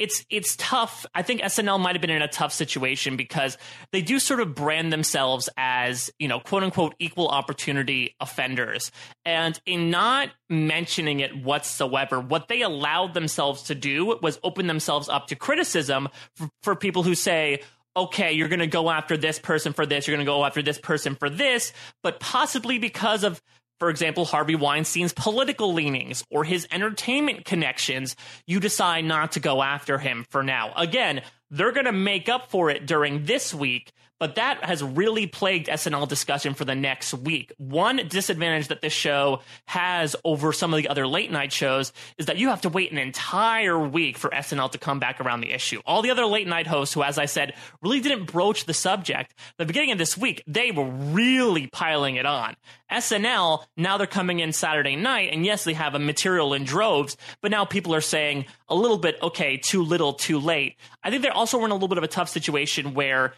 [0.00, 1.04] it's it's tough.
[1.14, 3.58] I think SNL might have been in a tough situation because
[3.92, 8.90] they do sort of brand themselves as, you know, quote unquote equal opportunity offenders.
[9.26, 15.10] And in not mentioning it whatsoever, what they allowed themselves to do was open themselves
[15.10, 17.60] up to criticism for, for people who say,
[17.94, 20.62] okay, you're going to go after this person for this, you're going to go after
[20.62, 23.42] this person for this, but possibly because of
[23.80, 28.14] for example, Harvey Weinstein's political leanings or his entertainment connections,
[28.46, 30.72] you decide not to go after him for now.
[30.76, 35.26] Again, they're going to make up for it during this week but that has really
[35.26, 37.52] plagued SNL discussion for the next week.
[37.56, 42.26] One disadvantage that this show has over some of the other late night shows is
[42.26, 45.50] that you have to wait an entire week for SNL to come back around the
[45.52, 45.80] issue.
[45.86, 49.34] All the other late night hosts who, as I said, really didn't broach the subject,
[49.56, 52.54] the beginning of this week, they were really piling it on.
[52.92, 57.16] SNL, now they're coming in Saturday night, and yes, they have a material in droves,
[57.40, 60.76] but now people are saying a little bit, okay, too little, too late.
[61.02, 63.32] I think they're also in a little bit of a tough situation where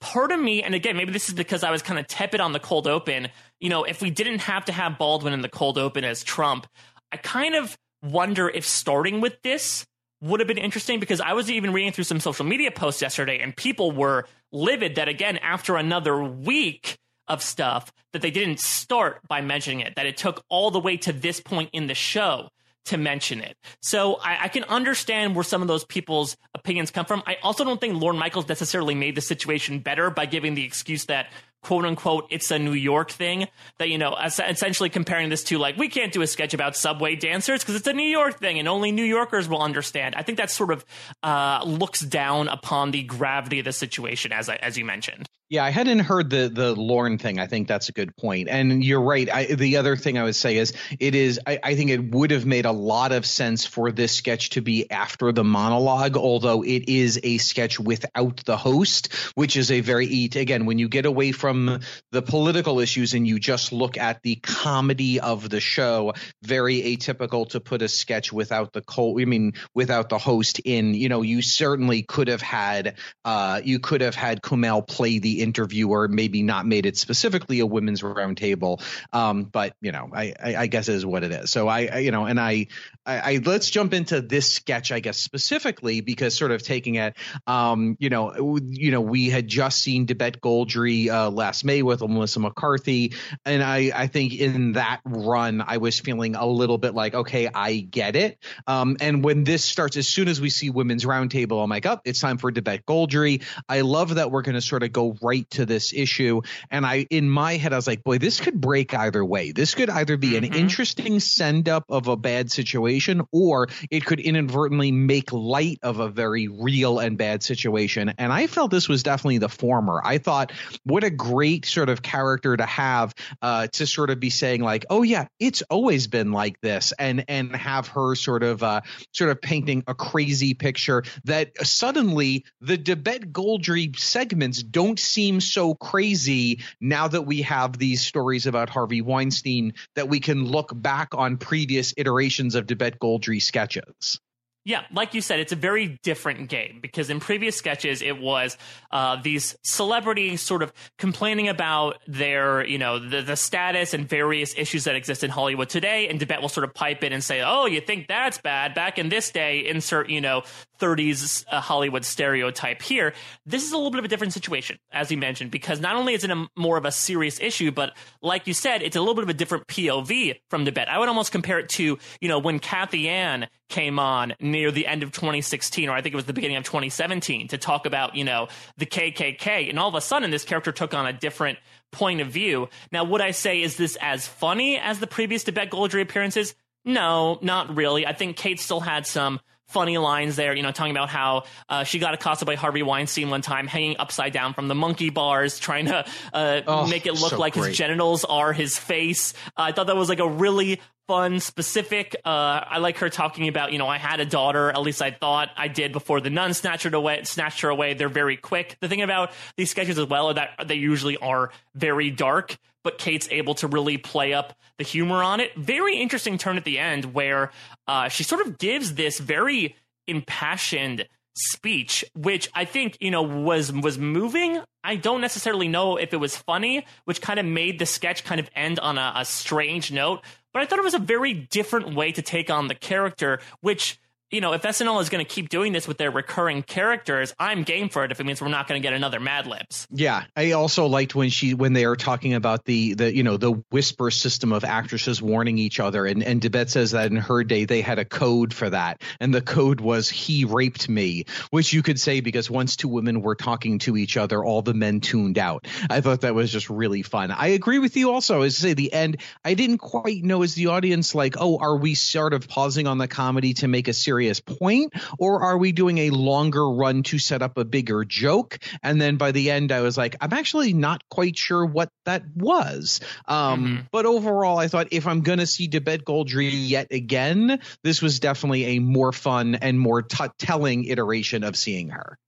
[0.00, 2.52] part of me, and again, maybe this is because I was kind of tepid on
[2.52, 3.28] the cold open.
[3.60, 6.66] You know, if we didn't have to have Baldwin in the cold open as Trump,
[7.12, 9.86] I kind of wonder if starting with this
[10.22, 13.38] would have been interesting because I was even reading through some social media posts yesterday
[13.38, 19.20] and people were livid that again, after another week of stuff, that they didn't start
[19.28, 22.48] by mentioning it, that it took all the way to this point in the show
[22.86, 23.56] to mention it.
[23.82, 27.22] So I, I, can understand where some of those people's opinions come from.
[27.26, 31.04] I also don't think Lorne Michaels necessarily made the situation better by giving the excuse
[31.06, 31.26] that
[31.62, 33.46] quote unquote it's a New York thing
[33.78, 37.16] that you know essentially comparing this to like we can't do a sketch about subway
[37.16, 40.14] dancers because it's a New York thing and only New Yorkers will understand.
[40.14, 40.84] I think that sort of
[41.22, 45.28] uh, looks down upon the gravity of the situation as I, as you mentioned.
[45.50, 47.40] Yeah, I hadn't heard the the Lorne thing.
[47.40, 48.48] I think that's a good point.
[48.48, 49.28] And you're right.
[49.28, 51.40] I, the other thing I would say is it is.
[51.44, 54.60] I, I, think it would have made a lot of sense for this sketch to
[54.60, 59.80] be after the monologue, although it is a sketch without the host, which is a
[59.80, 61.80] very eat again when you get away from
[62.12, 67.48] the political issues and you just look at the comedy of the show, very atypical
[67.48, 69.18] to put a sketch without the co.
[69.18, 70.94] I mean, without the host in.
[70.94, 72.94] You know, you certainly could have had.
[73.24, 77.66] Uh, you could have had Kumail play the interviewer, maybe not made it specifically a
[77.66, 78.82] women's roundtable.
[79.12, 81.50] Um, but you know, I, I, I, guess is what it is.
[81.50, 82.66] So I, I you know, and I,
[83.06, 87.16] I, I, let's jump into this sketch, I guess specifically because sort of taking it,
[87.46, 92.00] um, you know, you know, we had just seen Debette Goldry uh, last May with
[92.00, 96.94] Melissa McCarthy, and I, I think in that run, I was feeling a little bit
[96.94, 98.38] like, okay, I get it.
[98.66, 102.00] Um, and when this starts, as soon as we see women's roundtable, I'm like, oh,
[102.04, 103.42] it's time for Debette Goldry.
[103.68, 106.42] I love that we're going to sort of go right right to this issue.
[106.70, 109.52] And I, in my head, I was like, boy, this could break either way.
[109.52, 110.52] This could either be mm-hmm.
[110.52, 116.00] an interesting send up of a bad situation, or it could inadvertently make light of
[116.00, 118.12] a very real and bad situation.
[118.18, 120.00] And I felt this was definitely the former.
[120.04, 120.52] I thought,
[120.84, 124.86] what a great sort of character to have uh, to sort of be saying like,
[124.90, 128.80] oh yeah, it's always been like this, and and have her sort of uh,
[129.12, 135.38] sort of painting a crazy picture that suddenly the Debette Goldry segments don't seem seem
[135.38, 140.72] so crazy now that we have these stories about Harvey Weinstein that we can look
[140.74, 144.18] back on previous iterations of Debette Goldry sketches.
[144.64, 148.56] Yeah, like you said, it's a very different game because in previous sketches it was
[148.90, 154.54] uh, these celebrities sort of complaining about their, you know, the, the status and various
[154.56, 157.42] issues that exist in Hollywood today, and Debette will sort of pipe in and say,
[157.42, 158.74] "Oh, you think that's bad?
[158.74, 160.42] Back in this day, insert, you know,
[160.80, 163.12] 30s uh, Hollywood stereotype here."
[163.46, 166.14] This is a little bit of a different situation, as you mentioned, because not only
[166.14, 169.14] is it a more of a serious issue, but like you said, it's a little
[169.14, 170.88] bit of a different POV from Debette.
[170.88, 174.86] I would almost compare it to, you know, when Cathy Anne came on near the
[174.86, 178.16] end of 2016, or I think it was the beginning of 2017, to talk about,
[178.16, 179.70] you know, the KKK.
[179.70, 181.58] And all of a sudden, this character took on a different
[181.92, 182.68] point of view.
[182.92, 186.54] Now, would I say, is this as funny as the previous Debette Goldry appearances?
[186.84, 188.06] No, not really.
[188.06, 191.84] I think Kate still had some funny lines there, you know, talking about how uh,
[191.84, 195.58] she got accosted by Harvey Weinstein one time, hanging upside down from the monkey bars,
[195.58, 197.68] trying to uh, oh, make it look so like great.
[197.68, 199.32] his genitals are his face.
[199.56, 202.14] Uh, I thought that was like a really fun, specific.
[202.24, 204.70] Uh, I like her talking about, you know, I had a daughter.
[204.70, 207.24] At least I thought I did before the nun snatched her away.
[207.24, 207.94] Snatched her away.
[207.94, 208.76] They're very quick.
[208.80, 212.98] The thing about these sketches as well is that they usually are very dark, but
[212.98, 215.54] Kate's able to really play up the humor on it.
[215.56, 217.52] Very interesting turn at the end where
[217.86, 223.70] uh, she sort of gives this very impassioned speech, which I think you know was
[223.70, 224.60] was moving.
[224.82, 228.40] I don't necessarily know if it was funny, which kind of made the sketch kind
[228.40, 230.24] of end on a, a strange note.
[230.54, 234.00] But I thought it was a very different way to take on the character, which
[234.30, 237.64] you know, if SNL is going to keep doing this with their recurring characters, I'm
[237.64, 238.12] game for it.
[238.12, 239.88] If it means we're not going to get another Mad Libs.
[239.90, 243.36] Yeah, I also liked when she when they are talking about the the you know
[243.36, 247.42] the whisper system of actresses warning each other, and and Debette says that in her
[247.42, 251.72] day they had a code for that, and the code was "he raped me," which
[251.72, 255.00] you could say because once two women were talking to each other, all the men
[255.00, 255.66] tuned out.
[255.88, 257.32] I thought that was just really fun.
[257.32, 258.42] I agree with you also.
[258.42, 261.76] As I say, the end, I didn't quite know as the audience like, oh, are
[261.76, 265.56] we sort of pausing on the comedy to make a serious serious point, or are
[265.56, 268.58] we doing a longer run to set up a bigger joke?
[268.82, 272.22] And then by the end, I was like, I'm actually not quite sure what that
[272.36, 273.00] was.
[273.26, 273.76] Um, mm-hmm.
[273.90, 278.20] But overall, I thought if I'm going to see Debette Goldry yet again, this was
[278.20, 282.18] definitely a more fun and more t- telling iteration of seeing her.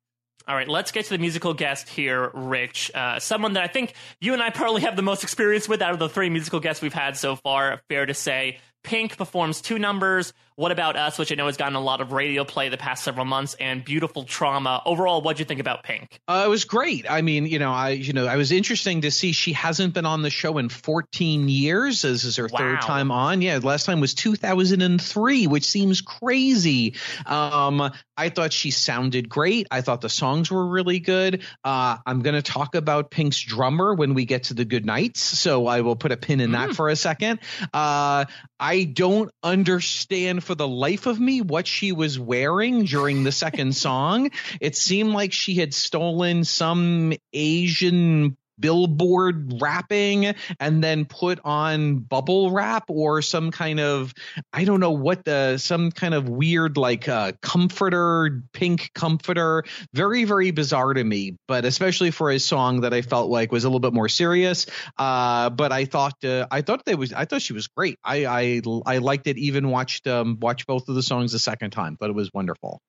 [0.49, 2.91] All right, let's get to the musical guest here, Rich.
[2.95, 5.93] Uh, someone that I think you and I probably have the most experience with out
[5.93, 7.81] of the three musical guests we've had so far.
[7.89, 8.59] Fair to say.
[8.83, 10.33] Pink performs two numbers.
[10.63, 13.03] What About Us, which I know has gotten a lot of radio play the past
[13.03, 14.81] several months, and Beautiful Trauma.
[14.87, 16.21] Overall, what'd you think about Pink?
[16.29, 17.05] Uh, it was great.
[17.11, 20.07] I mean, you know, I you know, I was interesting to see she hasn't been
[20.07, 22.03] on the show in 14 years.
[22.03, 22.59] This is her wow.
[22.61, 23.43] third time on.
[23.43, 26.95] Yeah, last time was 2003, which seems crazy.
[27.27, 29.67] Um, I thought she sounded great.
[29.73, 31.43] I thought the songs were really good.
[31.65, 35.21] Uh, I'm going to talk about Pink's drummer when we get to the Good Nights,
[35.21, 36.53] so I will put a pin in mm.
[36.53, 37.41] that for a second.
[37.75, 38.27] Uh,
[38.61, 43.75] I don't understand for the life of me what she was wearing during the second
[43.77, 44.31] song.
[44.61, 52.51] It seemed like she had stolen some Asian billboard wrapping and then put on bubble
[52.51, 54.13] wrap or some kind of
[54.53, 59.65] I don't know what the some kind of weird like uh, comforter pink comforter.
[59.93, 63.65] Very very bizarre to me but especially for a song that I felt like was
[63.65, 64.67] a little bit more serious
[64.99, 67.99] uh, but I thought uh, I thought they was I thought she was great.
[68.05, 71.71] I I I liked it even watched um watched both of the songs the second
[71.71, 72.81] time but it was wonderful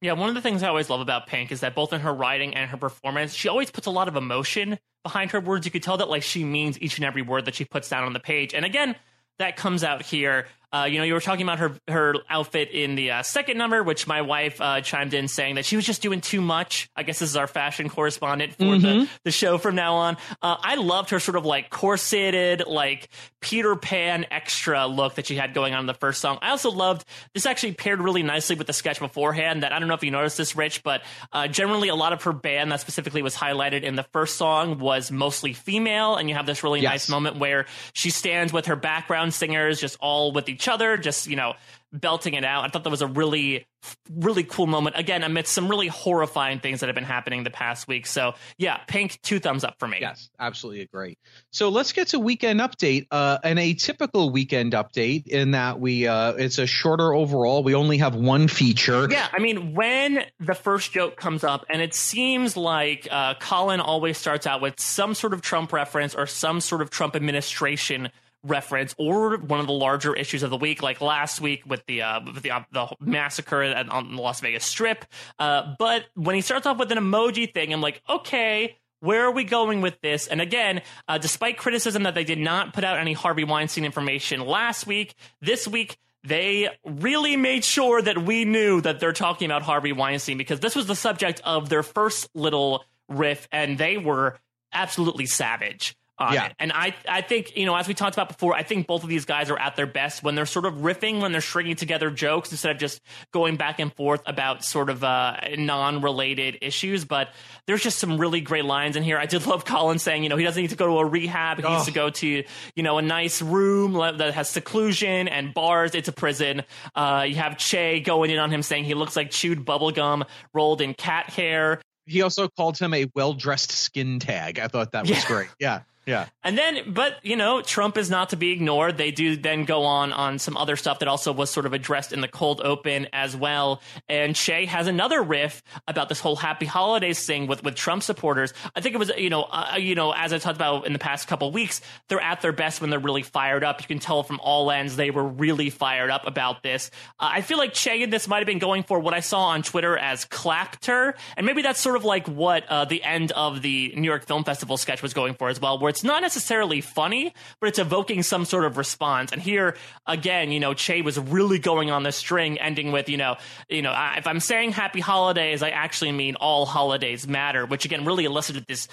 [0.00, 2.12] yeah, one of the things I always love about Pink is that both in her
[2.12, 5.66] writing and her performance, she always puts a lot of emotion behind her words.
[5.66, 8.04] You could tell that like she means each and every word that she puts down
[8.04, 8.54] on the page.
[8.54, 8.94] And again,
[9.38, 12.94] that comes out here uh, you know, you were talking about her her outfit in
[12.94, 16.02] the uh, second number, which my wife uh, chimed in saying that she was just
[16.02, 16.90] doing too much.
[16.94, 18.82] I guess this is our fashion correspondent for mm-hmm.
[18.82, 20.16] the, the show from now on.
[20.42, 23.08] Uh, I loved her sort of like corseted, like
[23.40, 26.38] Peter Pan extra look that she had going on in the first song.
[26.42, 29.62] I also loved this actually paired really nicely with the sketch beforehand.
[29.62, 31.02] That I don't know if you noticed this, Rich, but
[31.32, 34.78] uh, generally a lot of her band that specifically was highlighted in the first song
[34.78, 36.90] was mostly female, and you have this really yes.
[36.90, 37.64] nice moment where
[37.94, 41.54] she stands with her background singers just all with each other, just, you know,
[41.92, 42.64] belting it out.
[42.64, 43.64] I thought that was a really,
[44.12, 44.98] really cool moment.
[44.98, 48.06] Again, amidst some really horrifying things that have been happening the past week.
[48.06, 49.98] So, yeah, Pink, two thumbs up for me.
[50.00, 51.16] Yes, absolutely agree.
[51.52, 53.06] So let's get to weekend update.
[53.10, 57.62] Uh, an atypical weekend update in that we, uh, it's a shorter overall.
[57.62, 59.06] We only have one feature.
[59.08, 63.80] Yeah, I mean, when the first joke comes up, and it seems like uh, Colin
[63.80, 68.10] always starts out with some sort of Trump reference or some sort of Trump administration
[68.48, 72.02] reference or one of the larger issues of the week, like last week with the
[72.02, 75.04] uh, with the, uh, the massacre on the Las Vegas Strip.
[75.38, 78.76] Uh, but when he starts off with an emoji thing, I'm like, okay.
[79.00, 80.26] Where are we going with this?
[80.26, 84.40] And again, uh, despite criticism that they did not put out any Harvey Weinstein information
[84.40, 89.62] last week, this week they really made sure that we knew that they're talking about
[89.62, 94.38] Harvey Weinstein because this was the subject of their first little riff, and they were
[94.72, 96.52] absolutely savage on yeah.
[96.58, 99.08] And I, I think, you know, as we talked about before, I think both of
[99.08, 102.10] these guys are at their best when they're sort of riffing, when they're stringing together
[102.10, 103.00] jokes instead of just
[103.32, 107.04] going back and forth about sort of uh, non related issues.
[107.04, 107.28] But
[107.66, 109.18] there's just some really great lines in here.
[109.18, 111.58] I did love Colin saying, you know, he doesn't need to go to a rehab.
[111.58, 111.74] He oh.
[111.74, 112.44] needs to go to,
[112.74, 115.94] you know, a nice room that has seclusion and bars.
[115.94, 116.62] It's a prison.
[116.94, 120.80] Uh, you have Che going in on him saying he looks like chewed bubblegum rolled
[120.80, 121.80] in cat hair.
[122.06, 124.58] He also called him a well dressed skin tag.
[124.58, 125.26] I thought that was yeah.
[125.26, 125.48] great.
[125.60, 125.80] Yeah.
[126.08, 126.26] Yeah.
[126.42, 128.96] And then, but you know, Trump is not to be ignored.
[128.96, 132.14] They do then go on on some other stuff that also was sort of addressed
[132.14, 133.82] in the cold open as well.
[134.08, 138.54] And Che has another riff about this whole Happy Holidays thing with with Trump supporters.
[138.74, 140.98] I think it was you know uh, you know as I talked about in the
[140.98, 143.82] past couple weeks, they're at their best when they're really fired up.
[143.82, 146.90] You can tell from all ends they were really fired up about this.
[147.20, 149.48] Uh, I feel like Che and this might have been going for what I saw
[149.48, 153.60] on Twitter as clapter, and maybe that's sort of like what uh, the end of
[153.60, 156.80] the New York Film Festival sketch was going for as well, where it's not necessarily
[156.80, 159.32] funny, but it's evoking some sort of response.
[159.32, 159.76] And here
[160.06, 163.36] again, you know, Che was really going on the string, ending with, you know,
[163.68, 168.04] you know, if I'm saying happy holidays, I actually mean all holidays matter, which again
[168.04, 168.86] really elicited this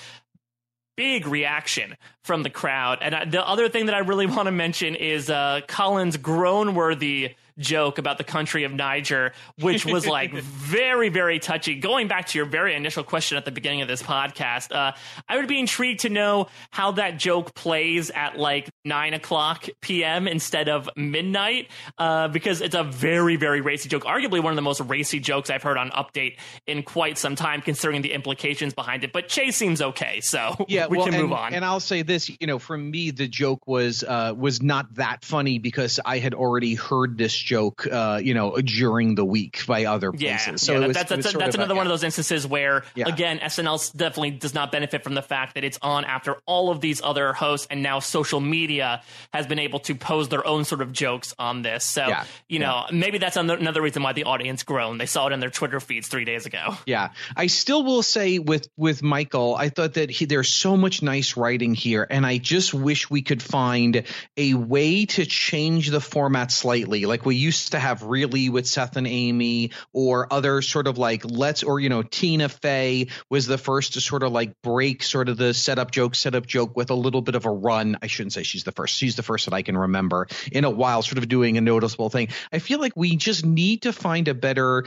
[0.98, 3.00] big reaction from the crowd.
[3.02, 7.36] And the other thing that I really want to mention is uh, Colin's groan worthy
[7.58, 11.76] joke about the country of Niger, which was like very, very touchy.
[11.76, 14.94] Going back to your very initial question at the beginning of this podcast, uh,
[15.28, 20.28] I would be intrigued to know how that joke plays at like nine o'clock p.m.
[20.28, 24.04] instead of midnight, uh, because it's a very, very racy joke.
[24.04, 26.38] Arguably one of the most racy jokes I've heard on Update
[26.68, 29.14] in quite some time, considering the implications behind it.
[29.14, 31.54] But Chase seems okay, so yeah, we well, can and, move on.
[31.54, 35.24] And I'll say this, you know, for me, the joke was uh, was not that
[35.24, 39.86] funny because I had already heard this joke, uh, you know, during the week by
[39.86, 40.62] other Yeah, places.
[40.66, 43.08] So yeah, was, that's that's, that's of a- another one of those instances where Yeah.
[43.08, 46.82] again SNL definitely does not benefit from the fact that it's on after all of
[46.82, 49.02] these other hosts and now social media
[49.34, 51.84] has been able to pose their own sort of jokes on this.
[51.86, 54.98] So Yeah, you know maybe that's another another reason why the audience grown.
[54.98, 56.76] They saw it in their Twitter feeds three days ago.
[56.88, 61.02] Yeah, I still will say with with Michael, I thought that he, there's so much
[61.02, 64.04] nice writing here, and I just wish we could find
[64.38, 68.98] a way to change the format slightly, like we used to have really with Seth
[68.98, 73.58] and Amy, or other sort of like let's or you know Tina Fey was the
[73.58, 76.96] first to sort of like break sort of the setup joke, setup joke with a
[76.96, 77.98] little bit of a run.
[78.02, 80.70] I shouldn't say she's the first; she's the first that I can remember in a
[80.70, 82.30] while, sort of doing a noticeable thing.
[82.52, 84.86] I feel like we just need to find a better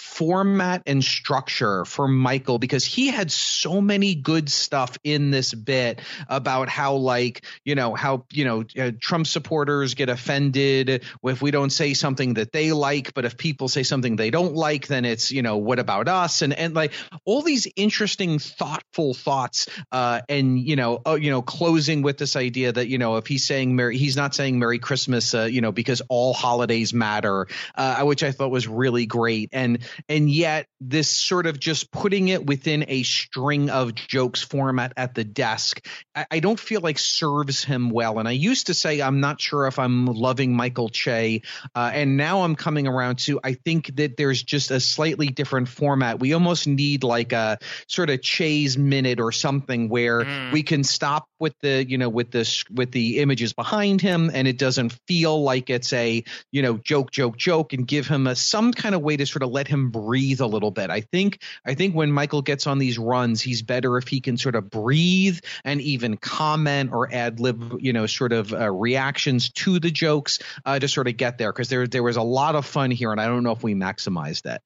[0.00, 6.00] format and structure for Michael because he had so many good stuff in this bit
[6.28, 11.50] about how like you know how you know uh, Trump supporters get offended if we
[11.50, 15.04] don't say something that they like but if people say something they don't like then
[15.04, 16.42] it's you know what about us?
[16.42, 16.92] And and like
[17.24, 22.36] all these interesting thoughtful thoughts uh and you know oh you know closing with this
[22.36, 25.60] idea that you know if he's saying merry he's not saying merry christmas uh, you
[25.60, 29.50] know because all holidays matter uh, which I thought was really great.
[29.52, 34.92] And and yet this sort of just putting it within a string of jokes format
[34.96, 38.18] at the desk I, I don't feel like serves him well.
[38.18, 41.42] And I used to say I'm not sure if I'm loving Michael Che.
[41.74, 45.68] Uh, and now I'm coming around to I think that there's just a slightly different
[45.68, 46.20] format.
[46.20, 50.52] We almost need like a sort of Che's minute or something where Mm.
[50.52, 54.46] we can stop with the you know with this with the images behind him and
[54.46, 56.22] it doesn't feel like it's a
[56.52, 59.42] you know joke joke joke and give him a some kind of way to sort
[59.42, 60.90] of let him breathe a little bit.
[60.90, 64.36] I think i think when michael gets on these runs he's better if he can
[64.36, 69.50] sort of breathe and even comment or ad lib you know sort of uh, reactions
[69.50, 72.54] to the jokes uh, to sort of get there because there there was a lot
[72.54, 74.62] of fun here and i don't know if we maximized that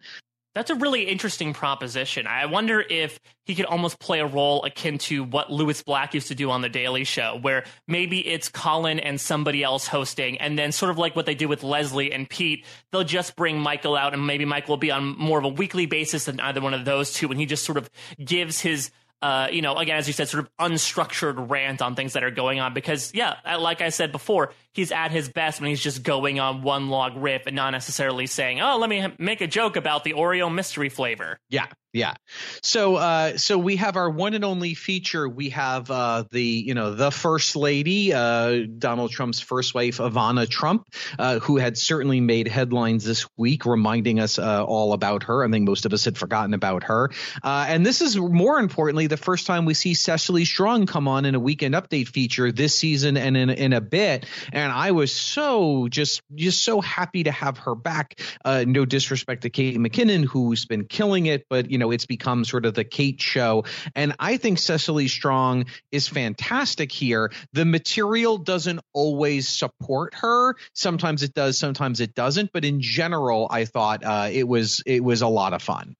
[0.55, 2.28] That's a really interesting proposition.
[2.28, 6.28] I wonder if he could almost play a role akin to what Lewis Black used
[6.28, 10.57] to do on The Daily Show, where maybe it's Colin and somebody else hosting, and
[10.57, 13.96] then sort of like what they do with Leslie and Pete, they'll just bring Michael
[13.96, 16.72] out, and maybe Michael will be on more of a weekly basis than either one
[16.72, 17.90] of those two, and he just sort of
[18.24, 18.90] gives his.
[19.22, 22.30] Uh, you know, again, as you said, sort of unstructured rant on things that are
[22.30, 22.74] going on.
[22.74, 26.62] Because, yeah, like I said before, he's at his best when he's just going on
[26.62, 30.12] one log riff and not necessarily saying, "Oh, let me make a joke about the
[30.12, 32.14] Oreo mystery flavor." Yeah, yeah.
[32.60, 35.28] So, uh, so we have our one and only feature.
[35.28, 40.48] We have uh, the, you know, the first lady, uh, Donald Trump's first wife, Ivana
[40.48, 40.88] Trump,
[41.20, 45.44] uh, who had certainly made headlines this week, reminding us uh, all about her.
[45.44, 47.12] I think most of us had forgotten about her.
[47.44, 51.24] Uh, and this is more importantly the first time we see Cecily Strong come on
[51.24, 54.26] in a weekend update feature this season and in in a bit.
[54.52, 58.20] And I was so just just so happy to have her back.
[58.44, 62.44] Uh, no disrespect to Kate McKinnon, who's been killing it, but you know it's become
[62.44, 63.64] sort of the Kate show.
[63.94, 67.30] And I think Cecily Strong is fantastic here.
[67.52, 70.56] The material doesn't always support her.
[70.72, 72.50] Sometimes it does, sometimes it doesn't.
[72.52, 75.94] But in general, I thought uh, it was it was a lot of fun.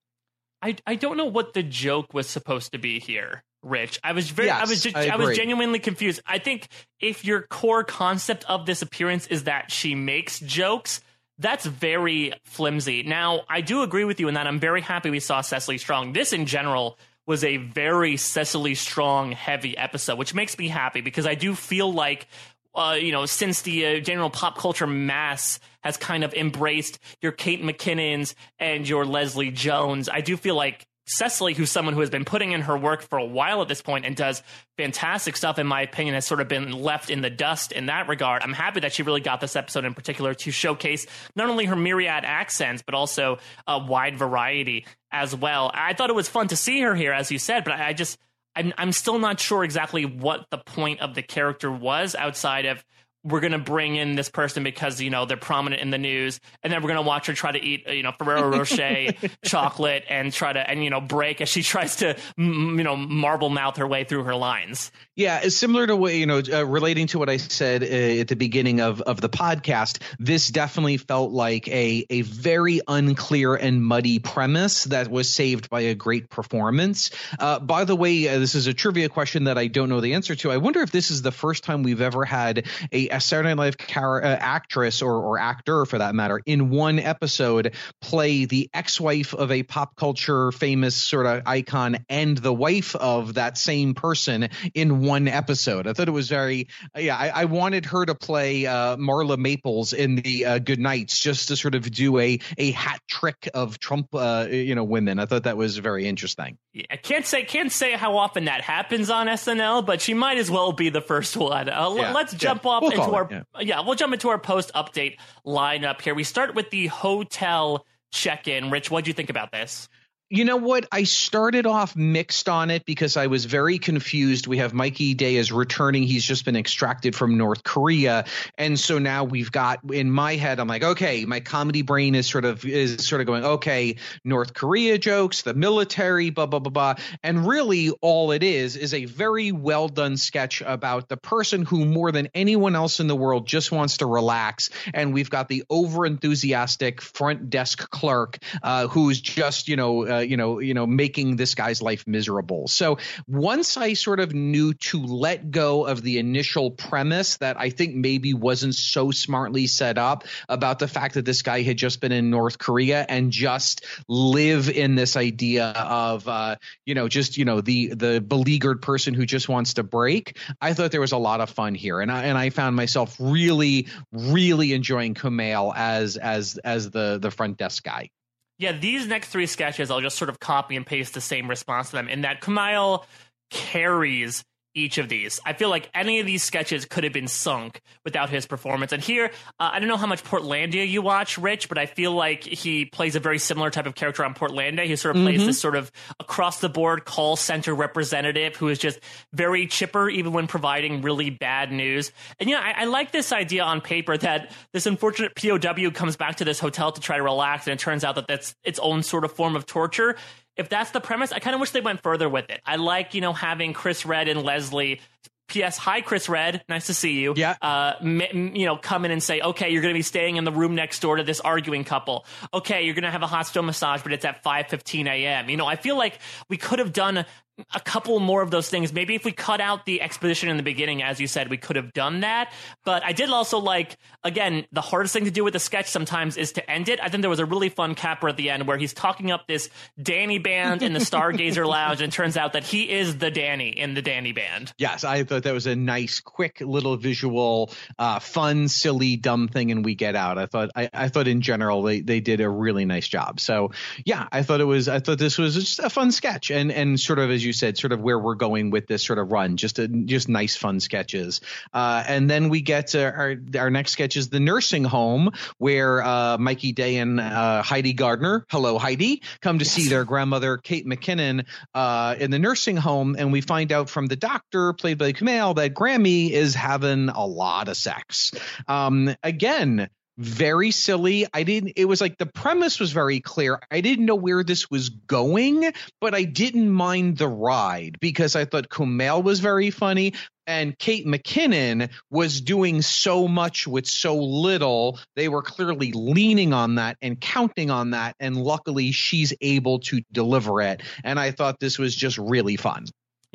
[0.61, 3.43] I I don't know what the joke was supposed to be here.
[3.65, 6.21] Rich, I was very, I was, just, I I, was genuinely confused.
[6.25, 6.67] I think
[6.99, 11.01] if your core concept of this appearance is that she makes jokes,
[11.39, 13.01] that's very flimsy.
[13.01, 16.13] Now, I do agree with you in that I'm very happy we saw Cecily Strong.
[16.13, 21.25] This, in general, was a very Cecily Strong heavy episode, which makes me happy because
[21.25, 22.27] I do feel like
[22.75, 27.31] uh, you know, since the uh, general pop culture mass has kind of embraced your
[27.31, 32.09] Kate McKinnons and your Leslie Jones, I do feel like Cecily, who's someone who has
[32.09, 34.41] been putting in her work for a while at this point and does
[34.75, 38.07] fantastic stuff, in my opinion, has sort of been left in the dust in that
[38.07, 38.41] regard.
[38.41, 41.75] I'm happy that she really got this episode in particular to showcase not only her
[41.75, 43.37] myriad accents, but also
[43.67, 45.69] a wide variety as well.
[45.73, 48.17] I thought it was fun to see her here, as you said, but I, just.
[48.57, 52.85] I'm I'm still not sure exactly what the point of the character was outside of
[53.25, 56.71] we're gonna bring in this person because you know they're prominent in the news, and
[56.71, 59.07] then we're gonna watch her try to eat you know Ferrero Rocher
[59.43, 62.95] chocolate and try to and you know break as she tries to m- you know
[62.95, 64.91] marble mouth her way through her lines.
[65.15, 68.27] Yeah, it's similar to what you know, uh, relating to what I said uh, at
[68.27, 70.01] the beginning of of the podcast.
[70.19, 75.81] This definitely felt like a a very unclear and muddy premise that was saved by
[75.81, 77.09] a great performance.
[77.39, 80.13] Uh, by the way, uh, this is a trivia question that I don't know the
[80.13, 80.51] answer to.
[80.51, 83.57] I wonder if this is the first time we've ever had a a Saturday Night
[83.57, 88.69] Live car- uh, actress or, or actor, for that matter, in one episode play the
[88.73, 93.93] ex-wife of a pop culture famous sort of icon and the wife of that same
[93.93, 95.87] person in one episode.
[95.87, 99.93] I thought it was very, yeah, I, I wanted her to play uh, Marla Maples
[99.93, 103.79] in the uh, Good Nights just to sort of do a a hat trick of
[103.79, 105.19] Trump, uh, you know, women.
[105.19, 106.57] I thought that was very interesting.
[106.73, 110.37] Yeah, I can't say can't say how often that happens on SNL, but she might
[110.37, 111.69] as well be the first one.
[111.69, 112.71] Uh, yeah, let's jump yeah.
[112.71, 113.61] off we'll into our yeah.
[113.61, 116.15] yeah, we'll jump into our post update lineup here.
[116.15, 118.71] We start with the hotel check in.
[118.71, 119.89] Rich, what do you think about this?
[120.35, 120.85] You know what?
[120.91, 124.47] I started off mixed on it because I was very confused.
[124.47, 126.03] We have Mikey Day is returning.
[126.03, 128.25] He's just been extracted from North Korea.
[128.57, 132.27] And so now we've got in my head, I'm like, okay, my comedy brain is
[132.27, 136.69] sort of is sort of going, okay, North Korea jokes, the military, blah, blah, blah,
[136.69, 136.95] blah.
[137.23, 141.85] And really all it is is a very well done sketch about the person who
[141.85, 144.69] more than anyone else in the world just wants to relax.
[144.93, 150.24] And we've got the over enthusiastic front desk clerk uh, who's just, you know, uh,
[150.29, 152.67] you know, you know, making this guy's life miserable.
[152.67, 152.97] So
[153.27, 157.95] once I sort of knew to let go of the initial premise that I think
[157.95, 162.11] maybe wasn't so smartly set up about the fact that this guy had just been
[162.11, 166.55] in North Korea and just live in this idea of, uh,
[166.85, 170.37] you know, just you know the the beleaguered person who just wants to break.
[170.61, 173.15] I thought there was a lot of fun here, and I and I found myself
[173.19, 178.09] really, really enjoying Kumail as as as the the front desk guy.
[178.57, 181.89] Yeah, these next three sketches, I'll just sort of copy and paste the same response
[181.89, 182.07] to them.
[182.07, 183.03] In that Kumail
[183.49, 184.43] carries
[184.75, 185.39] each of these.
[185.45, 188.91] I feel like any of these sketches could have been sunk without his performance.
[188.91, 192.11] And here, uh, I don't know how much Portlandia you watch, Rich, but I feel
[192.11, 194.85] like he plays a very similar type of character on Portlandia.
[194.85, 195.35] He sort of mm-hmm.
[195.37, 198.99] plays this sort of across the board call center representative who is just
[199.33, 202.11] very chipper, even when providing really bad news.
[202.39, 206.37] And yeah, I, I like this idea on paper that this unfortunate POW comes back
[206.37, 209.03] to this hotel to try to relax, and it turns out that that's its own
[209.03, 210.17] sort of form of torture
[210.57, 212.61] if that's the premise, I kind of wish they went further with it.
[212.65, 215.01] I like, you know, having Chris Redd and Leslie
[215.47, 215.77] P.S.
[215.77, 216.63] Hi, Chris Redd.
[216.67, 217.33] Nice to see you.
[217.35, 217.55] Yeah.
[217.61, 220.43] Uh, m- you know, come in and say, okay, you're going to be staying in
[220.43, 222.25] the room next door to this arguing couple.
[222.53, 225.49] Okay, you're going to have a hot stone massage, but it's at 5:15 a.m.
[225.49, 227.25] You know, I feel like we could have done
[227.73, 228.91] a couple more of those things.
[228.91, 231.77] Maybe if we cut out the exposition in the beginning, as you said, we could
[231.77, 232.51] have done that.
[232.83, 236.35] But I did also like, again, the hardest thing to do with a sketch sometimes
[236.35, 236.99] is to end it.
[237.01, 239.47] I think there was a really fun capper at the end where he's talking up
[239.47, 239.69] this
[240.01, 243.93] Danny band in the Stargazer Lounge, and turns out that he is the Danny in
[243.93, 244.73] the Danny band.
[244.77, 249.71] Yes, I thought that was a nice, quick little visual, uh, fun, silly, dumb thing,
[249.71, 250.37] and we get out.
[250.37, 253.39] I thought, I, I thought in general they, they did a really nice job.
[253.39, 253.71] So
[254.03, 256.99] yeah, I thought it was, I thought this was just a fun sketch, and and
[256.99, 259.57] sort of as you said, sort of where we're going with this sort of run.
[259.57, 261.41] Just a, just nice, fun sketches.
[261.73, 266.03] Uh, and then we get to our our next sketch is the nursing home where
[266.03, 269.73] uh, Mikey Day and uh, Heidi Gardner, hello Heidi, come to yes.
[269.73, 274.07] see their grandmother Kate McKinnon uh, in the nursing home, and we find out from
[274.07, 278.31] the doctor, played by Kumail, that Grammy is having a lot of sex.
[278.67, 281.25] Um, again very silly.
[281.33, 283.59] I didn't, it was like the premise was very clear.
[283.69, 288.45] I didn't know where this was going, but I didn't mind the ride because I
[288.45, 290.13] thought Kumail was very funny
[290.47, 294.99] and Kate McKinnon was doing so much with so little.
[295.15, 298.15] They were clearly leaning on that and counting on that.
[298.19, 300.81] And luckily, she's able to deliver it.
[301.03, 302.85] And I thought this was just really fun.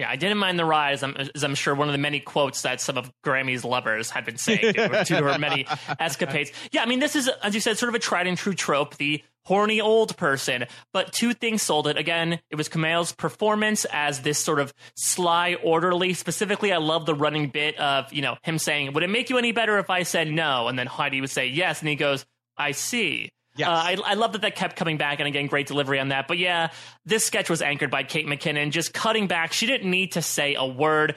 [0.01, 2.21] Yeah, I didn't mind the ride, as I'm, as I'm, sure one of the many
[2.21, 5.67] quotes that some of Grammy's lovers had been saying to, her, to her many
[6.01, 6.53] escapades.
[6.73, 8.97] Yeah, I mean, this is, as you said, sort of a tried and true trope.
[8.97, 10.65] The horny old person.
[10.95, 11.99] But two things sold it.
[11.99, 16.15] Again, it was Kumail's performance as this sort of sly orderly.
[16.15, 19.37] Specifically, I love the running bit of, you know, him saying, Would it make you
[19.37, 20.69] any better if I said no?
[20.69, 21.81] And then Heidi would say yes.
[21.81, 22.25] And he goes,
[22.57, 23.33] I see.
[23.57, 23.69] Yes.
[23.69, 26.29] Uh, I, I love that that kept coming back, and again, great delivery on that.
[26.29, 26.71] But yeah,
[27.05, 29.53] this sketch was anchored by Kate McKinnon, just cutting back.
[29.53, 31.17] She didn't need to say a word.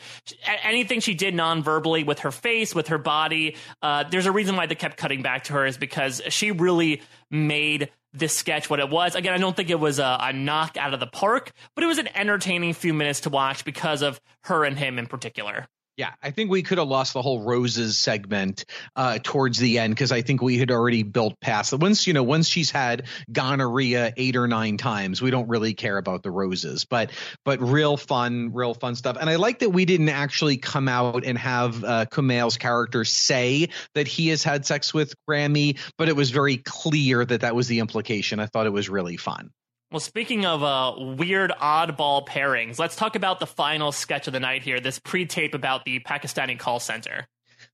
[0.63, 4.65] Anything she did non-verbally with her face, with her body, uh, there's a reason why
[4.65, 8.89] they kept cutting back to her is because she really made this sketch what it
[8.89, 9.15] was.
[9.15, 11.87] Again, I don't think it was a, a knock out of the park, but it
[11.87, 15.67] was an entertaining few minutes to watch because of her and him in particular.
[15.95, 18.65] Yeah, I think we could have lost the whole roses segment
[18.95, 21.79] uh, towards the end because I think we had already built past it.
[21.79, 25.99] Once you know, once she's had gonorrhea eight or nine times, we don't really care
[25.99, 26.85] about the roses.
[26.85, 27.11] But
[27.45, 29.17] but real fun, real fun stuff.
[29.21, 33.69] And I like that we didn't actually come out and have uh, Kumail's character say
[33.93, 37.67] that he has had sex with Grammy, but it was very clear that that was
[37.67, 38.39] the implication.
[38.39, 39.51] I thought it was really fun.
[39.93, 44.39] Well, speaking of uh, weird oddball pairings, let's talk about the final sketch of the
[44.39, 44.79] night here.
[44.79, 47.27] This pre-tape about the Pakistani call center.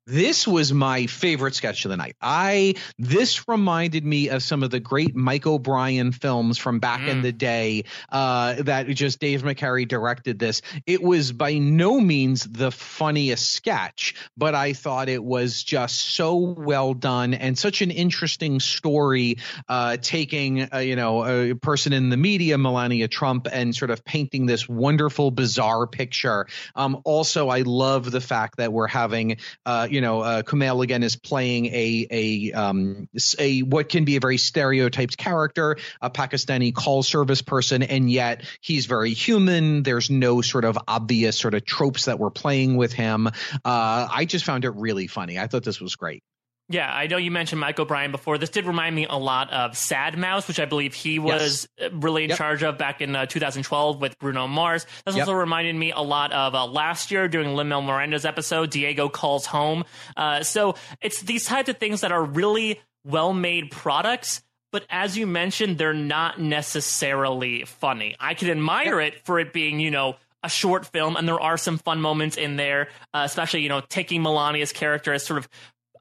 [0.10, 2.16] This was my favorite sketch of the night.
[2.20, 7.10] I this reminded me of some of the great Mike O'Brien films from back mm.
[7.10, 10.64] in the day uh, that just Dave McCary directed this.
[10.88, 16.36] It was by no means the funniest sketch, but I thought it was just so
[16.38, 19.38] well done and such an interesting story,
[19.68, 24.04] uh, taking uh, you know a person in the media, Melania Trump, and sort of
[24.04, 26.48] painting this wonderful, bizarre picture.
[26.76, 29.38] Um, also, I love the fact that we're having
[29.68, 34.16] uh, you know uh, Kumail again is playing a a um, a what can be
[34.16, 39.84] a very stereotyped character, a Pakistani call service person, and yet he's very human.
[39.84, 43.28] There's no sort of obvious sort of tropes that we're playing with him.
[43.28, 43.32] Uh,
[43.66, 45.38] I just found it really funny.
[45.38, 46.24] I thought this was great.
[46.72, 48.38] Yeah, I know you mentioned Mike O'Brien before.
[48.38, 51.92] This did remind me a lot of Sad Mouse, which I believe he was yes.
[51.92, 52.38] Uh, really in yep.
[52.38, 54.86] charge of back in uh, 2012 with Bruno Mars.
[55.04, 55.24] This yep.
[55.24, 59.48] also reminded me a lot of uh, last year doing Lin-Manuel Miranda's episode, Diego Calls
[59.48, 59.84] Home.
[60.16, 64.44] Uh, so it's these types of things that are really well made products.
[64.72, 68.16] But as you mentioned, they're not necessarily funny.
[68.20, 69.14] I can admire yep.
[69.14, 72.38] it for it being, you know, a short film, and there are some fun moments
[72.38, 75.50] in there, uh, especially you know taking Melania's character as sort of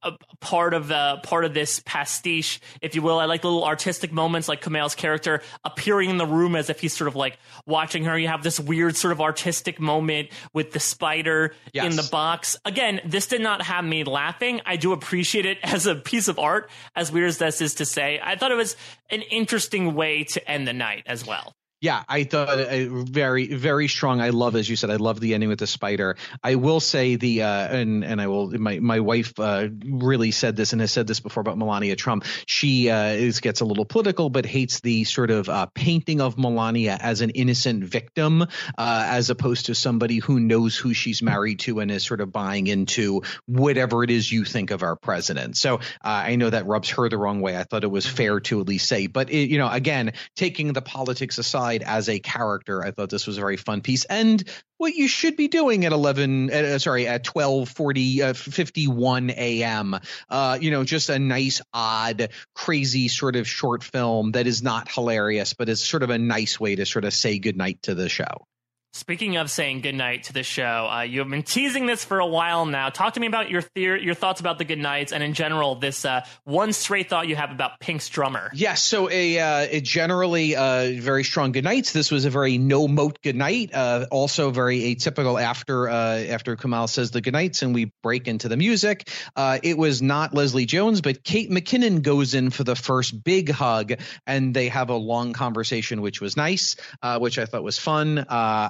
[0.02, 3.18] a part of the part of this pastiche, if you will.
[3.18, 6.96] I like little artistic moments, like Kumail's character appearing in the room as if he's
[6.96, 8.18] sort of like watching her.
[8.18, 11.86] You have this weird sort of artistic moment with the spider yes.
[11.86, 12.56] in the box.
[12.64, 14.60] Again, this did not have me laughing.
[14.64, 17.84] I do appreciate it as a piece of art, as weird as this is to
[17.84, 18.20] say.
[18.22, 18.76] I thought it was
[19.10, 21.54] an interesting way to end the night as well.
[21.80, 24.20] Yeah, I thought a very, very strong.
[24.20, 26.16] I love, as you said, I love the ending with the spider.
[26.42, 28.50] I will say the, uh, and and I will.
[28.58, 32.24] My my wife uh, really said this and has said this before about Melania Trump.
[32.46, 36.36] She uh, is gets a little political, but hates the sort of uh, painting of
[36.36, 41.60] Melania as an innocent victim, uh, as opposed to somebody who knows who she's married
[41.60, 45.56] to and is sort of buying into whatever it is you think of our president.
[45.56, 47.56] So uh, I know that rubs her the wrong way.
[47.56, 50.72] I thought it was fair to at least say, but it, you know, again, taking
[50.72, 52.84] the politics aside as a character.
[52.84, 54.42] I thought this was a very fun piece and
[54.78, 59.98] what you should be doing at 11 uh, sorry at 12:40 uh, 51 a.m.
[60.28, 64.90] Uh, you know just a nice odd crazy sort of short film that is not
[64.90, 68.08] hilarious but is sort of a nice way to sort of say goodnight to the
[68.08, 68.47] show.
[68.94, 72.26] Speaking of saying goodnight to the show, uh, you have been teasing this for a
[72.26, 72.88] while now.
[72.88, 76.24] Talk to me about your your thoughts about the goodnights, and in general, this uh,
[76.44, 78.50] one straight thought you have about Pink's drummer.
[78.54, 81.92] Yes, so a, uh, a generally uh, very strong goodnights.
[81.92, 83.74] This was a very no moat goodnight.
[83.74, 88.48] Uh, also very atypical after uh, after Kumail says the goodnights and we break into
[88.48, 89.10] the music.
[89.36, 93.92] It was not Leslie Jones, but Kate McKinnon goes in for the first big hug,
[94.26, 96.76] and they have a long conversation, which was nice,
[97.18, 98.24] which I thought was fun.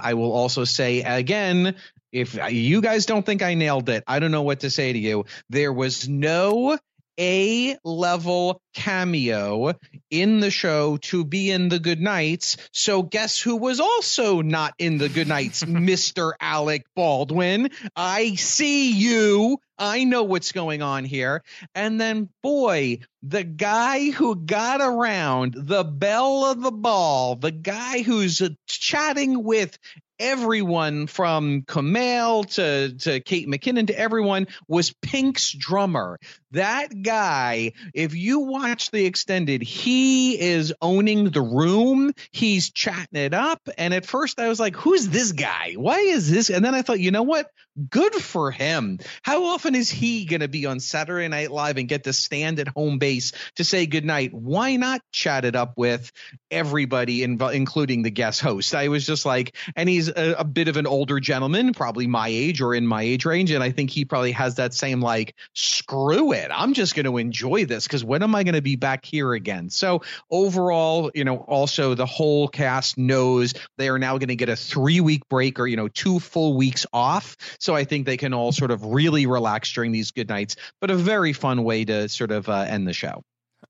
[0.09, 1.77] I will also say again,
[2.13, 4.99] if you guys don't think I nailed it, I don't know what to say to
[4.99, 5.27] you.
[5.51, 6.79] There was no
[7.19, 9.75] a level cameo
[10.11, 12.57] in the show to be in the Good Nights.
[12.73, 15.63] So guess who was also not in the Good Nights?
[15.65, 16.33] Mr.
[16.41, 17.71] Alec Baldwin.
[17.97, 19.59] I see you.
[19.79, 21.43] I know what's going on here.
[21.75, 28.03] And then, boy, the guy who got around the belle of the ball, the guy
[28.03, 29.79] who's chatting with
[30.19, 36.19] everyone from Kumail to, to Kate McKinnon to everyone was Pink's drummer.
[36.53, 42.13] That guy, if you watch the extended, he is owning the room.
[42.33, 43.61] He's chatting it up.
[43.77, 45.75] And at first I was like, who's this guy?
[45.77, 46.49] Why is this?
[46.49, 47.51] And then I thought, you know what?
[47.91, 48.99] Good for him.
[49.23, 52.59] How often is he going to be on Saturday Night Live and get to stand
[52.59, 54.33] at home base to say goodnight?
[54.33, 56.11] Why not chat it up with
[56.51, 58.75] everybody, including the guest host?
[58.75, 62.29] I was just like, and he's a, a bit of an older gentleman, probably my
[62.29, 63.53] age or in my age range.
[63.53, 66.38] And I think he probably has that same, like, screw it.
[66.51, 69.33] I'm just going to enjoy this because when am I going to be back here
[69.33, 69.71] again?
[69.71, 74.49] So overall, you know, also the whole cast knows they are now going to get
[74.49, 77.37] a three week break or, you know, two full weeks off.
[77.61, 80.91] So I think they can all sort of really relax during these good nights, but
[80.91, 83.23] a very fun way to sort of uh, end the show.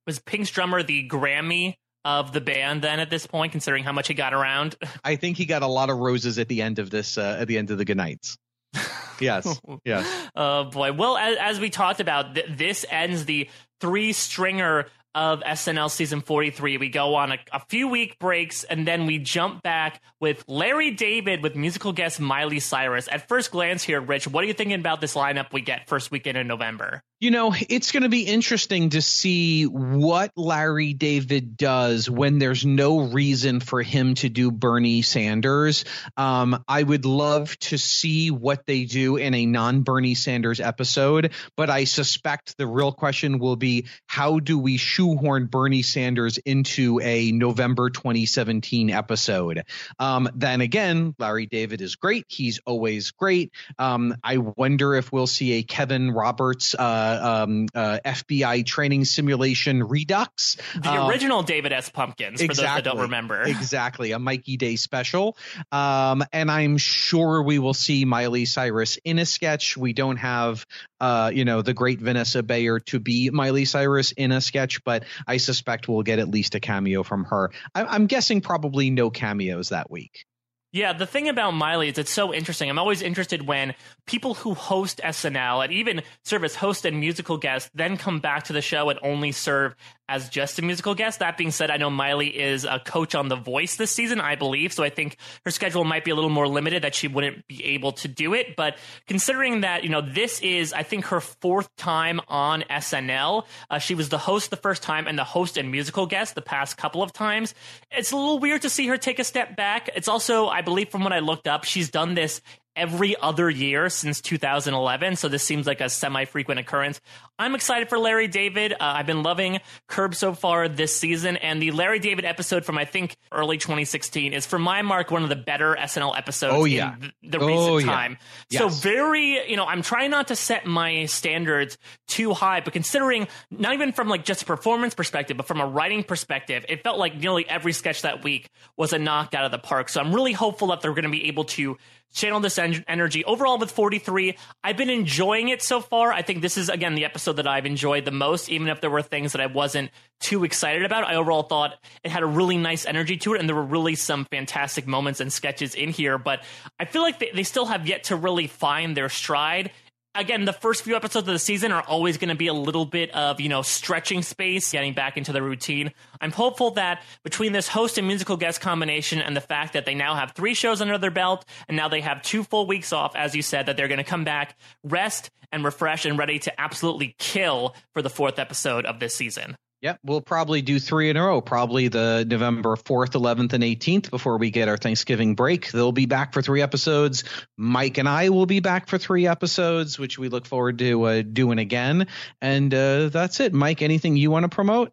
[0.06, 4.08] Was Pink's drummer the Grammy of the band then at this point, considering how much
[4.08, 4.76] he got around?
[5.04, 7.48] I think he got a lot of roses at the end of this, uh, at
[7.48, 8.36] the end of the good nights.
[9.20, 9.60] yes.
[9.84, 10.06] Yes.
[10.36, 10.92] Oh boy.
[10.92, 13.48] Well, as, as we talked about, th- this ends the
[13.80, 16.76] three stringer of SNL season 43.
[16.78, 20.90] We go on a, a, few week breaks and then we jump back with Larry
[20.90, 23.08] David with musical guest Miley Cyrus.
[23.10, 26.10] At first glance here, Rich, what are you thinking about this lineup we get first
[26.10, 27.02] weekend in November?
[27.20, 32.64] You know, it's going to be interesting to see what Larry David does when there's
[32.64, 35.84] no reason for him to do Bernie Sanders.
[36.16, 41.32] Um, I would love to see what they do in a non Bernie Sanders episode,
[41.56, 46.98] but I suspect the real question will be how do we shoehorn Bernie Sanders into
[47.00, 49.62] a November 2017 episode?
[50.00, 52.24] Um, then again, Larry David is great.
[52.26, 53.52] He's always great.
[53.78, 56.74] Um, I wonder if we'll see a Kevin Roberts.
[56.74, 60.56] Uh, um, uh, FBI training simulation Redux.
[60.74, 61.90] The um, original David S.
[61.90, 63.44] Pumpkins, exactly, for those that don't remember.
[63.68, 65.36] Exactly, a Mikey Day special.
[65.70, 69.76] Um, and I'm sure we will see Miley Cyrus in a sketch.
[69.76, 70.66] We don't have,
[71.00, 75.04] uh, you know, the great Vanessa Bayer to be Miley Cyrus in a sketch, but
[75.26, 77.50] I suspect we'll get at least a cameo from her.
[77.74, 80.24] I- I'm guessing probably no cameos that week.
[80.70, 82.68] Yeah, the thing about Miley is it's so interesting.
[82.68, 83.74] I'm always interested when
[84.06, 88.44] people who host SNL and even serve as host and musical guests then come back
[88.44, 89.74] to the show and only serve
[90.08, 91.18] as just a musical guest.
[91.18, 94.36] That being said, I know Miley is a coach on The Voice this season, I
[94.36, 94.72] believe.
[94.72, 97.64] So I think her schedule might be a little more limited that she wouldn't be
[97.64, 98.56] able to do it.
[98.56, 103.44] But considering that, you know, this is, I think, her fourth time on SNL.
[103.70, 106.42] Uh, she was the host the first time and the host and musical guest the
[106.42, 107.54] past couple of times.
[107.90, 109.90] It's a little weird to see her take a step back.
[109.94, 112.40] It's also, I believe from what I looked up, she's done this
[112.78, 115.16] every other year since 2011.
[115.16, 117.00] So this seems like a semi frequent occurrence.
[117.40, 118.72] I'm excited for Larry David.
[118.72, 121.36] Uh, I've been loving Curb so far this season.
[121.36, 125.22] And the Larry David episode from, I think, early 2016 is, for my mark, one
[125.22, 126.94] of the better SNL episodes oh, yeah.
[126.94, 128.18] in the, the oh, recent time.
[128.50, 128.60] Yes.
[128.60, 133.28] So, very, you know, I'm trying not to set my standards too high, but considering
[133.50, 136.98] not even from like just a performance perspective, but from a writing perspective, it felt
[136.98, 139.88] like nearly every sketch that week was a knock out of the park.
[139.88, 141.76] So, I'm really hopeful that they're going to be able to
[142.12, 143.24] channel this en- energy.
[143.24, 146.12] Overall, with 43, I've been enjoying it so far.
[146.12, 148.90] I think this is, again, the episode that I've enjoyed the most, even if there
[148.90, 149.90] were things that I wasn't
[150.20, 151.04] too excited about.
[151.04, 153.94] I overall thought it had a really nice energy to it, and there were really
[153.94, 156.18] some fantastic moments and sketches in here.
[156.18, 156.42] But
[156.78, 159.70] I feel like they, they still have yet to really find their stride
[160.18, 162.84] again, the first few episodes of the season are always going to be a little
[162.84, 165.92] bit of, you know, stretching space, getting back into the routine.
[166.20, 169.94] I'm hopeful that between this host and musical guest combination and the fact that they
[169.94, 173.14] now have three shows under their belt and now they have two full weeks off,
[173.16, 176.60] as you said, that they're going to come back, rest and refresh and ready to
[176.60, 179.56] absolutely kill for the fourth episode of this season.
[179.80, 181.40] Yep, we'll probably do three in a row.
[181.40, 185.70] Probably the November 4th, 11th, and 18th before we get our Thanksgiving break.
[185.70, 187.22] They'll be back for three episodes.
[187.56, 191.22] Mike and I will be back for three episodes, which we look forward to uh,
[191.22, 192.08] doing again.
[192.40, 193.54] And uh, that's it.
[193.54, 194.92] Mike, anything you want to promote?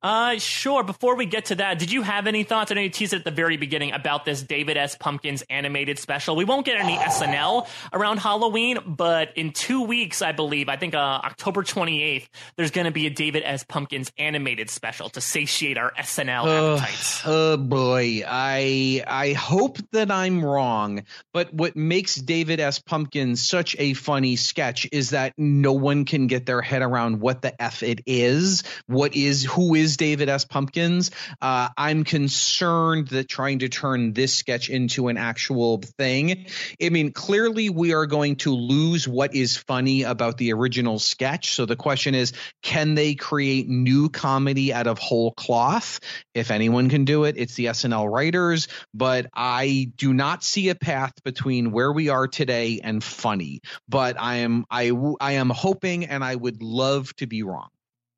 [0.00, 0.84] Uh, sure.
[0.84, 2.70] Before we get to that, did you have any thoughts?
[2.70, 4.94] I know you teased it at the very beginning about this David S.
[4.94, 6.36] Pumpkins animated special.
[6.36, 10.94] We won't get any SNL around Halloween, but in two weeks, I believe, I think
[10.94, 13.64] uh, October 28th, there's going to be a David S.
[13.64, 17.22] Pumpkins animated special to satiate our SNL uh, appetites.
[17.26, 22.78] Oh boy, I I hope that I'm wrong, but what makes David S.
[22.78, 27.42] Pumpkins such a funny sketch is that no one can get their head around what
[27.42, 30.44] the f it is, what is who is is David S.
[30.44, 31.10] Pumpkins.
[31.40, 36.46] Uh, I'm concerned that trying to turn this sketch into an actual thing.
[36.82, 41.54] I mean, clearly we are going to lose what is funny about the original sketch.
[41.54, 46.00] So the question is, can they create new comedy out of whole cloth?
[46.34, 48.68] If anyone can do it, it's the SNL writers.
[48.92, 53.62] But I do not see a path between where we are today and funny.
[53.88, 57.70] But I am I I am hoping, and I would love to be wrong.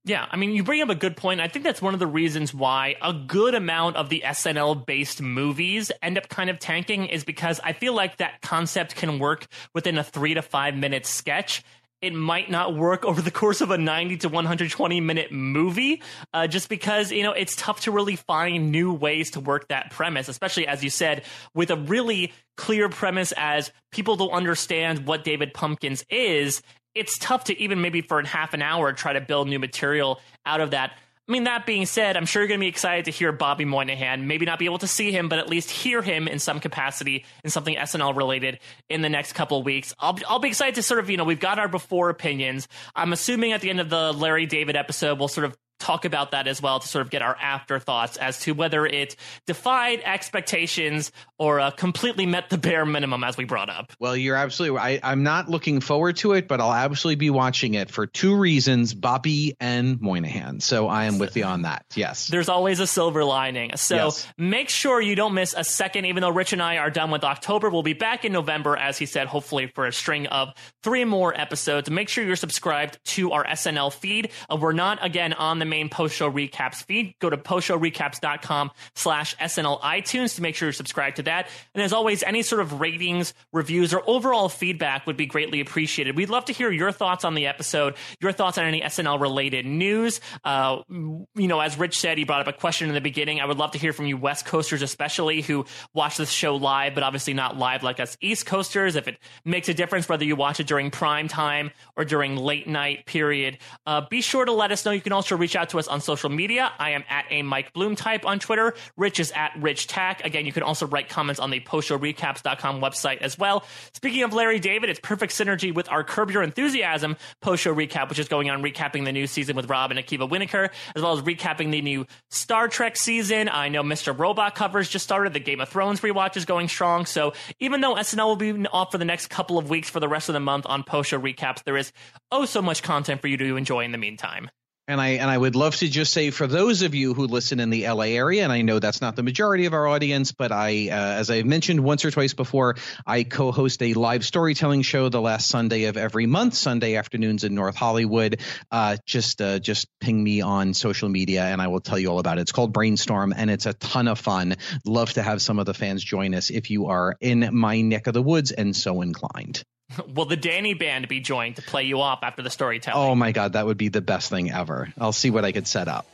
[0.04, 1.40] Yeah, I mean, you bring up a good point.
[1.40, 5.20] I think that's one of the reasons why a good amount of the SNL based
[5.20, 9.46] movies end up kind of tanking is because I feel like that concept can work
[9.74, 11.62] within a three to five minute sketch.
[12.00, 16.46] It might not work over the course of a 90 to 120 minute movie, uh,
[16.46, 20.28] just because, you know, it's tough to really find new ways to work that premise,
[20.28, 21.24] especially as you said,
[21.54, 26.62] with a really clear premise as people don't understand what David Pumpkins is
[26.94, 30.60] it's tough to even maybe for half an hour try to build new material out
[30.60, 30.92] of that.
[31.28, 33.64] I mean, that being said, I'm sure you're going to be excited to hear Bobby
[33.64, 34.26] Moynihan.
[34.26, 37.24] Maybe not be able to see him, but at least hear him in some capacity
[37.44, 39.94] in something SNL related in the next couple weeks.
[40.00, 42.66] I'll, I'll be excited to sort of, you know, we've got our before opinions.
[42.96, 46.30] I'm assuming at the end of the Larry David episode, we'll sort of talk about
[46.30, 49.16] that as well to sort of get our afterthoughts as to whether it
[49.46, 53.92] defied expectations or uh, completely met the bare minimum as we brought up.
[53.98, 57.74] Well, you're absolutely I, I'm not looking forward to it, but I'll absolutely be watching
[57.74, 60.60] it for two reasons Bobby and Moynihan.
[60.60, 61.86] So I am with you on that.
[61.94, 62.28] Yes.
[62.28, 63.76] There's always a silver lining.
[63.76, 64.28] So yes.
[64.36, 67.24] make sure you don't miss a second, even though Rich and I are done with
[67.24, 67.70] October.
[67.70, 70.52] We'll be back in November, as he said, hopefully for a string of
[70.82, 71.90] three more episodes.
[71.90, 74.30] Make sure you're subscribed to our SNL feed.
[74.50, 77.14] Uh, we're not, again, on the main post show recaps feed.
[77.20, 81.48] Go to postshowrecaps.com slash SNL iTunes to make sure you're subscribed to that.
[81.74, 86.16] And as always, any sort of ratings, reviews, or overall feedback would be greatly appreciated.
[86.16, 89.64] We'd love to hear your thoughts on the episode, your thoughts on any SNL related
[89.64, 90.20] news.
[90.44, 93.40] Uh, you know, as Rich said, he brought up a question in the beginning.
[93.40, 95.64] I would love to hear from you, West Coasters, especially who
[95.94, 98.96] watch this show live, but obviously not live like us East Coasters.
[98.96, 102.66] If it makes a difference whether you watch it during prime time or during late
[102.66, 104.90] night period, uh, be sure to let us know.
[104.90, 106.72] You can also reach out to us on social media.
[106.78, 108.74] I am at a Mike Bloom type on Twitter.
[108.96, 110.24] Rich is at Rich Tack.
[110.24, 113.64] Again, you can also write comments on the postshowrecaps.com website as well.
[113.94, 118.08] Speaking of Larry David, it's perfect synergy with our Curb Your Enthusiasm post show recap,
[118.08, 121.12] which is going on recapping the new season with Rob and Akiva Wienerkur, as well
[121.12, 123.48] as recapping the new Star Trek season.
[123.48, 124.16] I know Mr.
[124.16, 125.32] Robot covers just started.
[125.32, 127.06] The Game of Thrones rewatch is going strong.
[127.06, 130.08] So even though SNL will be off for the next couple of weeks for the
[130.08, 131.92] rest of the month on post show recaps, there is
[132.30, 134.50] oh so much content for you to enjoy in the meantime.
[134.90, 137.60] And I and I would love to just say for those of you who listen
[137.60, 140.50] in the LA area, and I know that's not the majority of our audience, but
[140.50, 142.74] I, uh, as I've mentioned once or twice before,
[143.06, 147.54] I co-host a live storytelling show the last Sunday of every month, Sunday afternoons in
[147.54, 148.40] North Hollywood.
[148.68, 152.18] Uh, just uh, just ping me on social media, and I will tell you all
[152.18, 152.40] about it.
[152.40, 154.56] It's called Brainstorm, and it's a ton of fun.
[154.84, 158.08] Love to have some of the fans join us if you are in my neck
[158.08, 159.62] of the woods and so inclined.
[160.14, 163.10] Will the Danny Band be joined to play you off after the storytelling?
[163.10, 164.92] Oh my god, that would be the best thing ever.
[164.98, 166.06] I'll see what I could set up.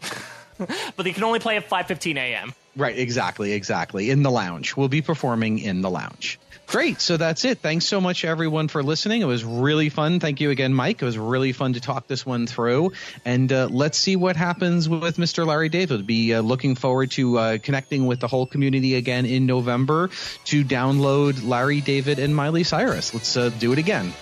[0.58, 2.54] but they can only play at 5:15 a.m.
[2.76, 4.10] Right, exactly, exactly.
[4.10, 4.76] In the lounge.
[4.76, 6.38] We'll be performing in the lounge.
[6.66, 7.00] Great.
[7.00, 7.58] So that's it.
[7.58, 9.22] Thanks so much, everyone, for listening.
[9.22, 10.18] It was really fun.
[10.18, 11.00] Thank you again, Mike.
[11.00, 12.92] It was really fun to talk this one through.
[13.24, 15.46] And uh, let's see what happens with Mr.
[15.46, 16.06] Larry David.
[16.06, 20.10] Be uh, looking forward to uh, connecting with the whole community again in November
[20.46, 23.14] to download Larry David and Miley Cyrus.
[23.14, 24.12] Let's uh, do it again.